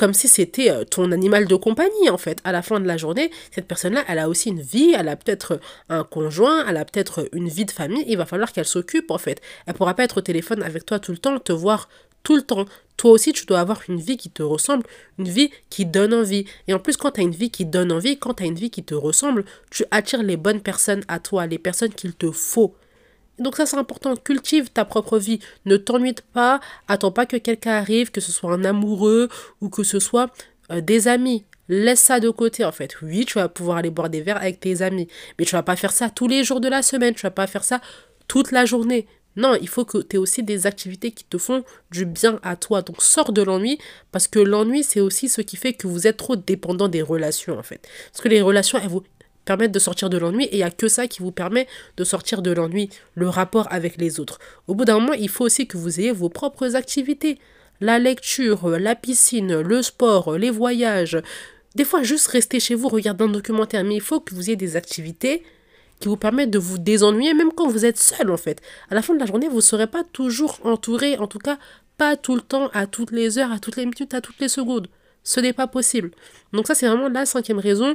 comme 0.00 0.14
si 0.14 0.28
c'était 0.28 0.70
euh, 0.70 0.84
ton 0.84 1.12
animal 1.12 1.46
de 1.46 1.54
compagnie 1.56 2.08
en 2.08 2.16
fait. 2.16 2.38
À 2.44 2.52
la 2.52 2.62
fin 2.62 2.80
de 2.80 2.86
la 2.86 2.96
journée, 2.96 3.30
cette 3.54 3.66
personne-là, 3.66 4.02
elle 4.08 4.18
a 4.18 4.30
aussi 4.30 4.48
une 4.48 4.62
vie, 4.62 4.94
elle 4.98 5.08
a 5.08 5.16
peut-être 5.16 5.60
un 5.90 6.04
conjoint, 6.04 6.64
elle 6.66 6.78
a 6.78 6.86
peut-être 6.86 7.28
une 7.32 7.48
vie 7.48 7.66
de 7.66 7.70
famille, 7.70 8.04
il 8.06 8.16
va 8.16 8.24
falloir 8.24 8.50
qu'elle 8.50 8.64
s'occupe 8.64 9.10
en 9.10 9.18
fait. 9.18 9.42
Elle 9.66 9.74
pourra 9.74 9.92
pas 9.92 10.04
être 10.04 10.16
au 10.16 10.22
téléphone 10.22 10.62
avec 10.62 10.86
toi 10.86 10.98
tout 11.00 11.12
le 11.12 11.18
temps, 11.18 11.38
te 11.38 11.52
voir 11.52 11.90
tout 12.22 12.34
le 12.34 12.42
temps. 12.42 12.64
Toi 13.00 13.12
aussi, 13.12 13.32
tu 13.32 13.46
dois 13.46 13.60
avoir 13.60 13.80
une 13.88 13.98
vie 13.98 14.18
qui 14.18 14.28
te 14.28 14.42
ressemble, 14.42 14.84
une 15.18 15.26
vie 15.26 15.50
qui 15.70 15.86
donne 15.86 16.12
envie. 16.12 16.44
Et 16.68 16.74
en 16.74 16.78
plus, 16.78 16.98
quand 16.98 17.12
tu 17.12 17.22
as 17.22 17.24
une 17.24 17.30
vie 17.30 17.50
qui 17.50 17.64
donne 17.64 17.92
envie, 17.92 18.18
quand 18.18 18.34
tu 18.34 18.42
as 18.42 18.46
une 18.46 18.56
vie 18.56 18.68
qui 18.68 18.84
te 18.84 18.94
ressemble, 18.94 19.46
tu 19.70 19.86
attires 19.90 20.22
les 20.22 20.36
bonnes 20.36 20.60
personnes 20.60 21.02
à 21.08 21.18
toi, 21.18 21.46
les 21.46 21.58
personnes 21.58 21.94
qu'il 21.94 22.12
te 22.12 22.30
faut. 22.30 22.74
Donc 23.38 23.56
ça 23.56 23.64
c'est 23.64 23.78
important, 23.78 24.14
cultive 24.16 24.68
ta 24.68 24.84
propre 24.84 25.16
vie, 25.18 25.38
ne 25.64 25.78
t'ennuie 25.78 26.14
pas, 26.34 26.60
attends 26.88 27.10
pas 27.10 27.24
que 27.24 27.38
quelqu'un 27.38 27.72
arrive, 27.72 28.10
que 28.10 28.20
ce 28.20 28.32
soit 28.32 28.52
un 28.52 28.66
amoureux 28.66 29.30
ou 29.62 29.70
que 29.70 29.82
ce 29.82 29.98
soit 29.98 30.30
euh, 30.70 30.82
des 30.82 31.08
amis. 31.08 31.46
Laisse 31.68 32.00
ça 32.00 32.20
de 32.20 32.28
côté 32.28 32.66
en 32.66 32.72
fait. 32.72 33.00
Oui, 33.00 33.24
tu 33.24 33.38
vas 33.38 33.48
pouvoir 33.48 33.78
aller 33.78 33.88
boire 33.88 34.10
des 34.10 34.20
verres 34.20 34.36
avec 34.36 34.60
tes 34.60 34.82
amis, 34.82 35.08
mais 35.38 35.46
tu 35.46 35.52
vas 35.52 35.62
pas 35.62 35.76
faire 35.76 35.92
ça 35.92 36.10
tous 36.10 36.28
les 36.28 36.44
jours 36.44 36.60
de 36.60 36.68
la 36.68 36.82
semaine, 36.82 37.14
tu 37.14 37.22
vas 37.22 37.30
pas 37.30 37.46
faire 37.46 37.64
ça 37.64 37.80
toute 38.28 38.52
la 38.52 38.66
journée. 38.66 39.06
Non, 39.36 39.56
il 39.60 39.68
faut 39.68 39.84
que 39.84 39.98
tu 39.98 40.16
aies 40.16 40.18
aussi 40.18 40.42
des 40.42 40.66
activités 40.66 41.12
qui 41.12 41.24
te 41.24 41.38
font 41.38 41.64
du 41.90 42.04
bien 42.04 42.40
à 42.42 42.56
toi. 42.56 42.82
Donc 42.82 43.00
sors 43.00 43.32
de 43.32 43.42
l'ennui 43.42 43.78
parce 44.12 44.28
que 44.28 44.38
l'ennui, 44.38 44.82
c'est 44.82 45.00
aussi 45.00 45.28
ce 45.28 45.40
qui 45.40 45.56
fait 45.56 45.72
que 45.72 45.86
vous 45.86 46.06
êtes 46.06 46.16
trop 46.16 46.36
dépendant 46.36 46.88
des 46.88 47.02
relations 47.02 47.58
en 47.58 47.62
fait. 47.62 47.86
Parce 48.12 48.22
que 48.22 48.28
les 48.28 48.42
relations, 48.42 48.78
elles 48.78 48.88
vous 48.88 49.04
permettent 49.44 49.72
de 49.72 49.78
sortir 49.78 50.10
de 50.10 50.18
l'ennui 50.18 50.44
et 50.44 50.54
il 50.54 50.58
n'y 50.58 50.62
a 50.62 50.70
que 50.70 50.88
ça 50.88 51.06
qui 51.06 51.20
vous 51.22 51.32
permet 51.32 51.66
de 51.96 52.04
sortir 52.04 52.42
de 52.42 52.50
l'ennui, 52.50 52.90
le 53.14 53.28
rapport 53.28 53.66
avec 53.70 53.96
les 53.98 54.20
autres. 54.20 54.38
Au 54.66 54.74
bout 54.74 54.84
d'un 54.84 54.98
moment, 54.98 55.12
il 55.12 55.28
faut 55.28 55.44
aussi 55.44 55.66
que 55.66 55.76
vous 55.76 56.00
ayez 56.00 56.12
vos 56.12 56.28
propres 56.28 56.76
activités. 56.76 57.38
La 57.80 57.98
lecture, 57.98 58.68
la 58.68 58.94
piscine, 58.94 59.60
le 59.60 59.82
sport, 59.82 60.36
les 60.36 60.50
voyages. 60.50 61.18
Des 61.76 61.84
fois, 61.84 62.02
juste 62.02 62.26
rester 62.26 62.60
chez 62.60 62.74
vous, 62.74 62.88
regarder 62.88 63.24
un 63.24 63.28
documentaire. 63.28 63.84
Mais 63.84 63.94
il 63.94 64.00
faut 64.02 64.20
que 64.20 64.34
vous 64.34 64.48
ayez 64.50 64.56
des 64.56 64.76
activités 64.76 65.44
qui 66.00 66.08
vous 66.08 66.16
permettent 66.16 66.50
de 66.50 66.58
vous 66.58 66.78
désennuyer 66.78 67.34
même 67.34 67.52
quand 67.52 67.68
vous 67.68 67.84
êtes 67.84 67.98
seul 67.98 68.30
en 68.30 68.36
fait. 68.36 68.60
À 68.90 68.94
la 68.94 69.02
fin 69.02 69.14
de 69.14 69.20
la 69.20 69.26
journée, 69.26 69.48
vous 69.48 69.56
ne 69.56 69.60
serez 69.60 69.86
pas 69.86 70.02
toujours 70.02 70.58
entouré, 70.64 71.16
en 71.18 71.26
tout 71.26 71.38
cas 71.38 71.58
pas 71.96 72.16
tout 72.16 72.34
le 72.34 72.40
temps, 72.40 72.70
à 72.72 72.86
toutes 72.86 73.10
les 73.10 73.38
heures, 73.38 73.52
à 73.52 73.58
toutes 73.58 73.76
les 73.76 73.84
minutes, 73.84 74.14
à 74.14 74.22
toutes 74.22 74.40
les 74.40 74.48
secondes. 74.48 74.88
Ce 75.22 75.38
n'est 75.38 75.52
pas 75.52 75.66
possible. 75.66 76.12
Donc 76.54 76.66
ça, 76.66 76.74
c'est 76.74 76.88
vraiment 76.88 77.10
la 77.10 77.26
cinquième 77.26 77.58
raison 77.58 77.94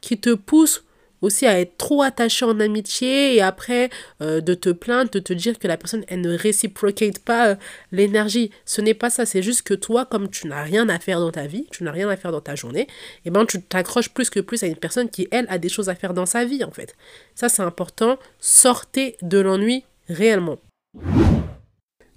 qui 0.00 0.18
te 0.18 0.32
pousse 0.32 0.84
aussi 1.22 1.46
à 1.46 1.58
être 1.60 1.76
trop 1.78 2.02
attaché 2.02 2.44
en 2.44 2.60
amitié 2.60 3.36
et 3.36 3.40
après 3.40 3.88
euh, 4.20 4.40
de 4.40 4.54
te 4.54 4.68
plaindre, 4.68 5.10
de 5.10 5.20
te 5.20 5.32
dire 5.32 5.58
que 5.58 5.68
la 5.68 5.76
personne 5.76 6.04
elle 6.08 6.20
ne 6.20 6.36
réciprocate 6.36 7.20
pas 7.20 7.48
euh, 7.48 7.54
l'énergie. 7.92 8.50
Ce 8.66 8.80
n'est 8.80 8.94
pas 8.94 9.08
ça, 9.08 9.24
c'est 9.24 9.42
juste 9.42 9.62
que 9.62 9.74
toi, 9.74 10.04
comme 10.04 10.28
tu 10.28 10.48
n'as 10.48 10.62
rien 10.62 10.88
à 10.88 10.98
faire 10.98 11.20
dans 11.20 11.30
ta 11.30 11.46
vie, 11.46 11.66
tu 11.70 11.84
n'as 11.84 11.92
rien 11.92 12.08
à 12.08 12.16
faire 12.16 12.32
dans 12.32 12.40
ta 12.40 12.54
journée, 12.54 12.82
et 12.82 12.88
eh 13.26 13.30
ben 13.30 13.46
tu 13.46 13.62
t'accroches 13.62 14.10
plus 14.10 14.28
que 14.28 14.40
plus 14.40 14.62
à 14.62 14.66
une 14.66 14.76
personne 14.76 15.08
qui 15.08 15.28
elle 15.30 15.46
a 15.48 15.58
des 15.58 15.68
choses 15.68 15.88
à 15.88 15.94
faire 15.94 16.12
dans 16.12 16.26
sa 16.26 16.44
vie 16.44 16.64
en 16.64 16.70
fait. 16.70 16.94
Ça 17.34 17.48
c'est 17.48 17.62
important, 17.62 18.18
sortez 18.40 19.16
de 19.22 19.38
l'ennui 19.38 19.84
réellement. 20.08 20.58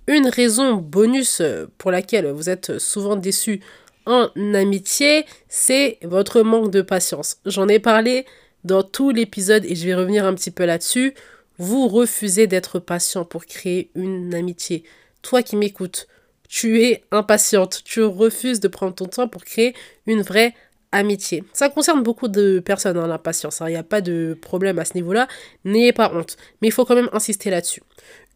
Une 0.08 0.28
raison 0.28 0.76
bonus 0.76 1.41
euh, 1.41 1.65
pour 1.78 1.91
laquelle 1.91 2.28
vous 2.28 2.50
êtes 2.50 2.80
souvent 2.80 3.15
déçu 3.15 3.62
en 4.06 4.30
amitié, 4.54 5.26
c'est 5.50 5.98
votre 6.04 6.41
manque 6.41 6.72
de 6.72 6.82
patience. 6.82 7.38
J'en 7.46 7.68
ai 7.68 7.80
parlé 7.80 8.26
dans 8.65 8.84
tout 8.84 9.12
l'épisode, 9.12 9.63
et 9.63 9.75
je 9.75 9.86
vais 9.86 9.95
revenir 9.95 10.25
un 10.25 10.34
petit 10.34 10.51
peu 10.51 10.65
là-dessus, 10.65 11.13
vous 11.58 11.88
refusez 11.88 12.47
d'être 12.47 12.80
patient 12.80 13.23
pour 13.23 13.45
créer 13.45 13.89
une 13.95 14.34
amitié. 14.34 14.84
Toi 15.21 15.43
qui 15.43 15.56
m'écoutes, 15.56 16.08
tu 16.49 16.82
es 16.84 17.04
impatiente, 17.12 17.82
tu 17.86 18.04
refuses 18.04 18.60
de 18.60 18.67
prendre 18.67 18.95
ton 18.95 19.06
temps 19.06 19.28
pour 19.28 19.45
créer 19.45 19.73
une 20.08 20.21
vraie 20.21 20.54
amitié. 20.91 21.43
Ça 21.54 21.69
concerne 21.69 22.01
beaucoup 22.04 22.28
de 22.28 22.60
personnes, 22.60 22.97
hein, 22.97 23.08
l'impatience, 23.08 23.62
il 23.62 23.67
n'y 23.67 23.75
a 23.75 23.84
pas 23.84 24.01
de 24.01 24.38
problème 24.41 24.80
à 24.80 24.86
ce 24.86 24.95
niveau-là, 24.95 25.28
n'ayez 25.63 25.93
pas 25.93 26.12
honte, 26.13 26.36
mais 26.62 26.67
il 26.67 26.71
faut 26.71 26.86
quand 26.86 26.95
même 26.95 27.10
insister 27.13 27.49
là-dessus. 27.49 27.84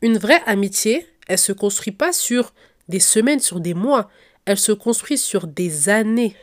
Une 0.01 0.17
vraie 0.17 0.41
amitié, 0.45 1.07
elle 1.27 1.39
se 1.39 1.51
construit 1.51 1.93
pas 1.93 2.13
sur 2.13 2.53
des 2.87 2.99
semaines, 2.99 3.39
sur 3.39 3.59
des 3.59 3.73
mois, 3.73 4.09
elle 4.45 4.59
se 4.59 4.71
construit 4.71 5.17
sur 5.17 5.47
des 5.47 5.89
années. 5.89 6.35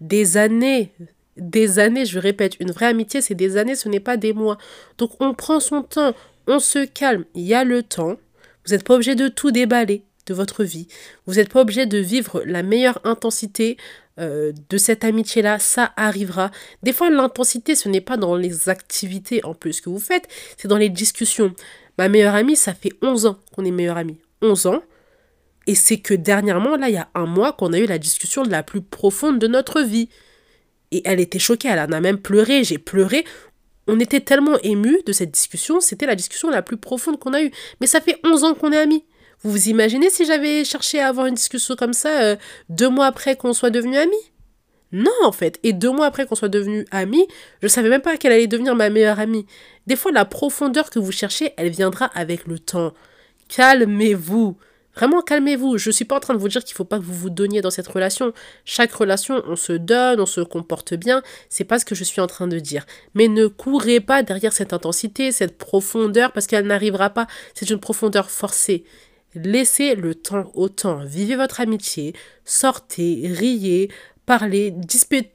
Des 0.00 0.36
années, 0.36 0.92
des 1.36 1.78
années, 1.78 2.06
je 2.06 2.18
répète, 2.18 2.54
une 2.60 2.70
vraie 2.70 2.86
amitié, 2.86 3.20
c'est 3.20 3.34
des 3.34 3.56
années, 3.56 3.74
ce 3.74 3.88
n'est 3.88 4.00
pas 4.00 4.16
des 4.16 4.32
mois. 4.32 4.58
Donc 4.98 5.12
on 5.20 5.34
prend 5.34 5.60
son 5.60 5.82
temps, 5.82 6.14
on 6.46 6.58
se 6.58 6.84
calme, 6.84 7.24
il 7.34 7.42
y 7.42 7.54
a 7.54 7.64
le 7.64 7.82
temps. 7.82 8.16
Vous 8.64 8.72
n'êtes 8.72 8.84
pas 8.84 8.94
obligé 8.94 9.14
de 9.14 9.28
tout 9.28 9.50
déballer 9.50 10.02
de 10.26 10.34
votre 10.34 10.64
vie. 10.64 10.88
Vous 11.26 11.34
n'êtes 11.34 11.50
pas 11.50 11.60
obligé 11.60 11.86
de 11.86 11.98
vivre 11.98 12.42
la 12.44 12.62
meilleure 12.62 13.00
intensité 13.04 13.76
euh, 14.18 14.52
de 14.70 14.78
cette 14.78 15.04
amitié-là, 15.04 15.58
ça 15.58 15.92
arrivera. 15.96 16.50
Des 16.82 16.92
fois, 16.92 17.10
l'intensité, 17.10 17.74
ce 17.74 17.88
n'est 17.88 18.00
pas 18.00 18.16
dans 18.16 18.34
les 18.34 18.68
activités 18.68 19.44
en 19.44 19.54
plus 19.54 19.80
que 19.80 19.90
vous 19.90 19.98
faites, 19.98 20.26
c'est 20.56 20.68
dans 20.68 20.78
les 20.78 20.88
discussions. 20.88 21.54
Ma 21.98 22.08
meilleure 22.08 22.34
amie, 22.34 22.56
ça 22.56 22.74
fait 22.74 22.92
11 23.02 23.26
ans 23.26 23.38
qu'on 23.54 23.64
est 23.64 23.70
meilleure 23.70 23.98
amie. 23.98 24.18
11 24.42 24.66
ans. 24.66 24.82
Et 25.66 25.74
c'est 25.74 25.98
que 25.98 26.14
dernièrement, 26.14 26.76
là, 26.76 26.88
il 26.88 26.94
y 26.94 26.98
a 26.98 27.08
un 27.14 27.26
mois, 27.26 27.52
qu'on 27.52 27.72
a 27.72 27.78
eu 27.78 27.86
la 27.86 27.98
discussion 27.98 28.42
la 28.42 28.62
plus 28.62 28.80
profonde 28.80 29.38
de 29.38 29.48
notre 29.48 29.82
vie. 29.82 30.08
Et 30.96 31.02
elle 31.04 31.20
était 31.20 31.38
choquée, 31.38 31.68
elle 31.68 31.78
en 31.78 31.92
a 31.92 32.00
même 32.00 32.16
pleuré, 32.16 32.64
j'ai 32.64 32.78
pleuré. 32.78 33.26
On 33.86 34.00
était 34.00 34.20
tellement 34.20 34.58
émus 34.62 35.02
de 35.04 35.12
cette 35.12 35.30
discussion, 35.30 35.78
c'était 35.80 36.06
la 36.06 36.14
discussion 36.14 36.48
la 36.48 36.62
plus 36.62 36.78
profonde 36.78 37.18
qu'on 37.18 37.34
a 37.34 37.42
eue. 37.42 37.50
Mais 37.82 37.86
ça 37.86 38.00
fait 38.00 38.18
11 38.24 38.44
ans 38.44 38.54
qu'on 38.54 38.72
est 38.72 38.78
amis. 38.78 39.04
Vous 39.42 39.50
vous 39.50 39.68
imaginez 39.68 40.08
si 40.08 40.24
j'avais 40.24 40.64
cherché 40.64 41.00
à 41.00 41.08
avoir 41.08 41.26
une 41.26 41.34
discussion 41.34 41.76
comme 41.76 41.92
ça 41.92 42.22
euh, 42.22 42.36
deux 42.70 42.88
mois 42.88 43.04
après 43.04 43.36
qu'on 43.36 43.52
soit 43.52 43.68
devenus 43.68 43.98
amis? 43.98 44.32
Non, 44.90 45.12
en 45.24 45.32
fait. 45.32 45.60
Et 45.64 45.74
deux 45.74 45.90
mois 45.90 46.06
après 46.06 46.24
qu'on 46.24 46.34
soit 46.34 46.48
devenus 46.48 46.86
amis, 46.90 47.26
je 47.60 47.68
savais 47.68 47.90
même 47.90 48.00
pas 48.00 48.16
qu'elle 48.16 48.32
allait 48.32 48.46
devenir 48.46 48.74
ma 48.74 48.88
meilleure 48.88 49.20
amie. 49.20 49.44
Des 49.86 49.96
fois, 49.96 50.12
la 50.12 50.24
profondeur 50.24 50.88
que 50.88 50.98
vous 50.98 51.12
cherchez, 51.12 51.52
elle 51.58 51.68
viendra 51.68 52.06
avec 52.06 52.46
le 52.46 52.58
temps. 52.58 52.94
Calmez-vous. 53.48 54.56
Vraiment, 54.96 55.20
calmez-vous. 55.20 55.76
Je 55.76 55.90
ne 55.90 55.92
suis 55.92 56.06
pas 56.06 56.16
en 56.16 56.20
train 56.20 56.34
de 56.34 56.38
vous 56.38 56.48
dire 56.48 56.64
qu'il 56.64 56.72
ne 56.72 56.76
faut 56.76 56.84
pas 56.84 56.98
que 56.98 57.04
vous 57.04 57.14
vous 57.14 57.30
donniez 57.30 57.60
dans 57.60 57.70
cette 57.70 57.86
relation. 57.86 58.32
Chaque 58.64 58.92
relation, 58.92 59.42
on 59.46 59.56
se 59.56 59.74
donne, 59.74 60.20
on 60.20 60.26
se 60.26 60.40
comporte 60.40 60.94
bien. 60.94 61.22
C'est 61.50 61.64
pas 61.64 61.78
ce 61.78 61.84
que 61.84 61.94
je 61.94 62.02
suis 62.02 62.20
en 62.20 62.26
train 62.26 62.48
de 62.48 62.58
dire. 62.58 62.86
Mais 63.14 63.28
ne 63.28 63.46
courez 63.46 64.00
pas 64.00 64.22
derrière 64.22 64.54
cette 64.54 64.72
intensité, 64.72 65.32
cette 65.32 65.58
profondeur, 65.58 66.32
parce 66.32 66.46
qu'elle 66.46 66.66
n'arrivera 66.66 67.10
pas. 67.10 67.26
C'est 67.54 67.68
une 67.68 67.80
profondeur 67.80 68.30
forcée. 68.30 68.84
Laissez 69.34 69.96
le 69.96 70.14
temps 70.14 70.50
au 70.54 70.70
temps. 70.70 71.04
Vivez 71.04 71.36
votre 71.36 71.60
amitié. 71.60 72.14
Sortez, 72.46 73.30
riez, 73.34 73.90
parlez, 74.24 74.72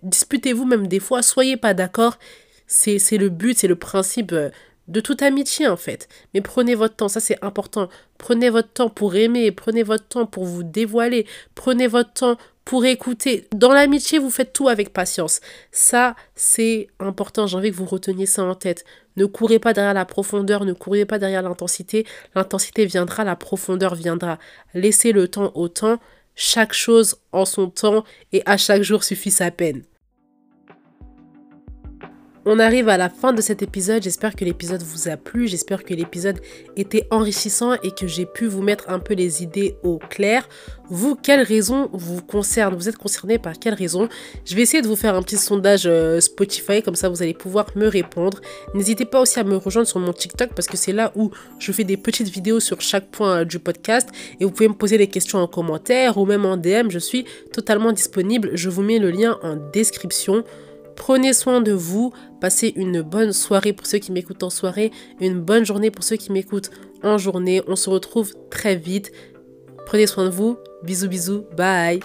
disputez-vous 0.01 0.65
même 0.65 0.87
des 0.87 0.99
fois. 0.99 1.21
Soyez 1.21 1.55
pas 1.55 1.75
d'accord. 1.75 2.17
C'est 2.65 3.17
le 3.17 3.29
but, 3.29 3.57
c'est 3.59 3.67
le 3.67 3.75
principe 3.75 4.31
euh, 4.31 4.49
de 4.91 4.99
toute 4.99 5.21
amitié 5.21 5.67
en 5.67 5.77
fait. 5.77 6.07
Mais 6.33 6.41
prenez 6.41 6.75
votre 6.75 6.95
temps, 6.95 7.07
ça 7.07 7.19
c'est 7.19 7.43
important. 7.43 7.89
Prenez 8.17 8.49
votre 8.49 8.71
temps 8.71 8.89
pour 8.89 9.15
aimer, 9.15 9.51
prenez 9.51 9.83
votre 9.83 10.07
temps 10.07 10.25
pour 10.25 10.45
vous 10.45 10.63
dévoiler, 10.63 11.25
prenez 11.55 11.87
votre 11.87 12.13
temps 12.13 12.37
pour 12.65 12.85
écouter. 12.85 13.47
Dans 13.55 13.73
l'amitié, 13.73 14.19
vous 14.19 14.29
faites 14.29 14.53
tout 14.53 14.67
avec 14.67 14.93
patience. 14.93 15.41
Ça, 15.71 16.15
c'est 16.35 16.87
important. 16.99 17.47
J'ai 17.47 17.57
envie 17.57 17.71
que 17.71 17.75
vous 17.75 17.85
reteniez 17.85 18.25
ça 18.25 18.43
en 18.43 18.53
tête. 18.53 18.85
Ne 19.17 19.25
courez 19.25 19.59
pas 19.59 19.73
derrière 19.73 19.93
la 19.93 20.05
profondeur, 20.05 20.65
ne 20.65 20.73
courez 20.73 21.05
pas 21.05 21.19
derrière 21.19 21.41
l'intensité. 21.41 22.05
L'intensité 22.35 22.85
viendra, 22.85 23.23
la 23.23 23.35
profondeur 23.35 23.95
viendra. 23.95 24.37
Laissez 24.73 25.11
le 25.11 25.27
temps 25.27 25.51
au 25.55 25.67
temps. 25.69 25.99
Chaque 26.35 26.73
chose 26.73 27.17
en 27.31 27.45
son 27.45 27.69
temps 27.69 28.03
et 28.31 28.41
à 28.45 28.57
chaque 28.57 28.83
jour 28.83 29.03
suffit 29.03 29.31
sa 29.31 29.51
peine. 29.51 29.83
On 32.43 32.57
arrive 32.57 32.89
à 32.89 32.97
la 32.97 33.09
fin 33.09 33.33
de 33.33 33.41
cet 33.41 33.61
épisode. 33.61 34.01
J'espère 34.01 34.35
que 34.35 34.43
l'épisode 34.43 34.81
vous 34.81 35.07
a 35.07 35.15
plu. 35.15 35.47
J'espère 35.47 35.83
que 35.83 35.93
l'épisode 35.93 36.39
était 36.75 37.07
enrichissant 37.11 37.73
et 37.83 37.91
que 37.91 38.07
j'ai 38.07 38.25
pu 38.25 38.47
vous 38.47 38.63
mettre 38.63 38.89
un 38.89 38.97
peu 38.97 39.13
les 39.13 39.43
idées 39.43 39.75
au 39.83 39.99
clair. 39.99 40.49
Vous, 40.89 41.15
quelles 41.15 41.43
raisons 41.43 41.89
vous 41.93 42.23
concernent 42.23 42.73
Vous 42.73 42.89
êtes 42.89 42.97
concerné 42.97 43.37
par 43.37 43.59
quelles 43.59 43.75
raisons 43.75 44.09
Je 44.43 44.55
vais 44.55 44.63
essayer 44.63 44.81
de 44.81 44.87
vous 44.87 44.95
faire 44.95 45.13
un 45.13 45.21
petit 45.21 45.37
sondage 45.37 45.83
euh, 45.85 46.19
Spotify, 46.19 46.81
comme 46.81 46.95
ça 46.95 47.09
vous 47.09 47.21
allez 47.21 47.35
pouvoir 47.35 47.67
me 47.75 47.87
répondre. 47.87 48.41
N'hésitez 48.73 49.05
pas 49.05 49.21
aussi 49.21 49.39
à 49.39 49.43
me 49.43 49.57
rejoindre 49.57 49.87
sur 49.87 49.99
mon 49.99 50.11
TikTok 50.11 50.55
parce 50.55 50.67
que 50.67 50.77
c'est 50.77 50.93
là 50.93 51.11
où 51.15 51.29
je 51.59 51.71
fais 51.71 51.83
des 51.83 51.95
petites 51.95 52.29
vidéos 52.29 52.59
sur 52.59 52.81
chaque 52.81 53.11
point 53.11 53.41
euh, 53.41 53.45
du 53.45 53.59
podcast 53.59 54.09
et 54.39 54.45
vous 54.45 54.51
pouvez 54.51 54.67
me 54.67 54.73
poser 54.73 54.97
des 54.97 55.07
questions 55.07 55.37
en 55.37 55.47
commentaire 55.47 56.17
ou 56.17 56.25
même 56.25 56.45
en 56.45 56.57
DM. 56.57 56.89
Je 56.89 56.99
suis 56.99 57.23
totalement 57.53 57.91
disponible. 57.91 58.49
Je 58.55 58.69
vous 58.69 58.81
mets 58.81 58.97
le 58.97 59.11
lien 59.11 59.37
en 59.43 59.57
description. 59.57 60.43
Prenez 61.01 61.33
soin 61.33 61.61
de 61.61 61.71
vous, 61.71 62.13
passez 62.39 62.73
une 62.75 63.01
bonne 63.01 63.33
soirée 63.33 63.73
pour 63.73 63.87
ceux 63.87 63.97
qui 63.97 64.11
m'écoutent 64.11 64.43
en 64.43 64.51
soirée, 64.51 64.91
une 65.19 65.41
bonne 65.41 65.65
journée 65.65 65.89
pour 65.89 66.03
ceux 66.03 66.15
qui 66.15 66.31
m'écoutent 66.31 66.69
en 67.01 67.17
journée. 67.17 67.63
On 67.65 67.75
se 67.75 67.89
retrouve 67.89 68.35
très 68.51 68.75
vite. 68.75 69.11
Prenez 69.87 70.05
soin 70.05 70.25
de 70.25 70.29
vous. 70.29 70.59
Bisous 70.83 71.07
bisous. 71.07 71.45
Bye. 71.57 72.01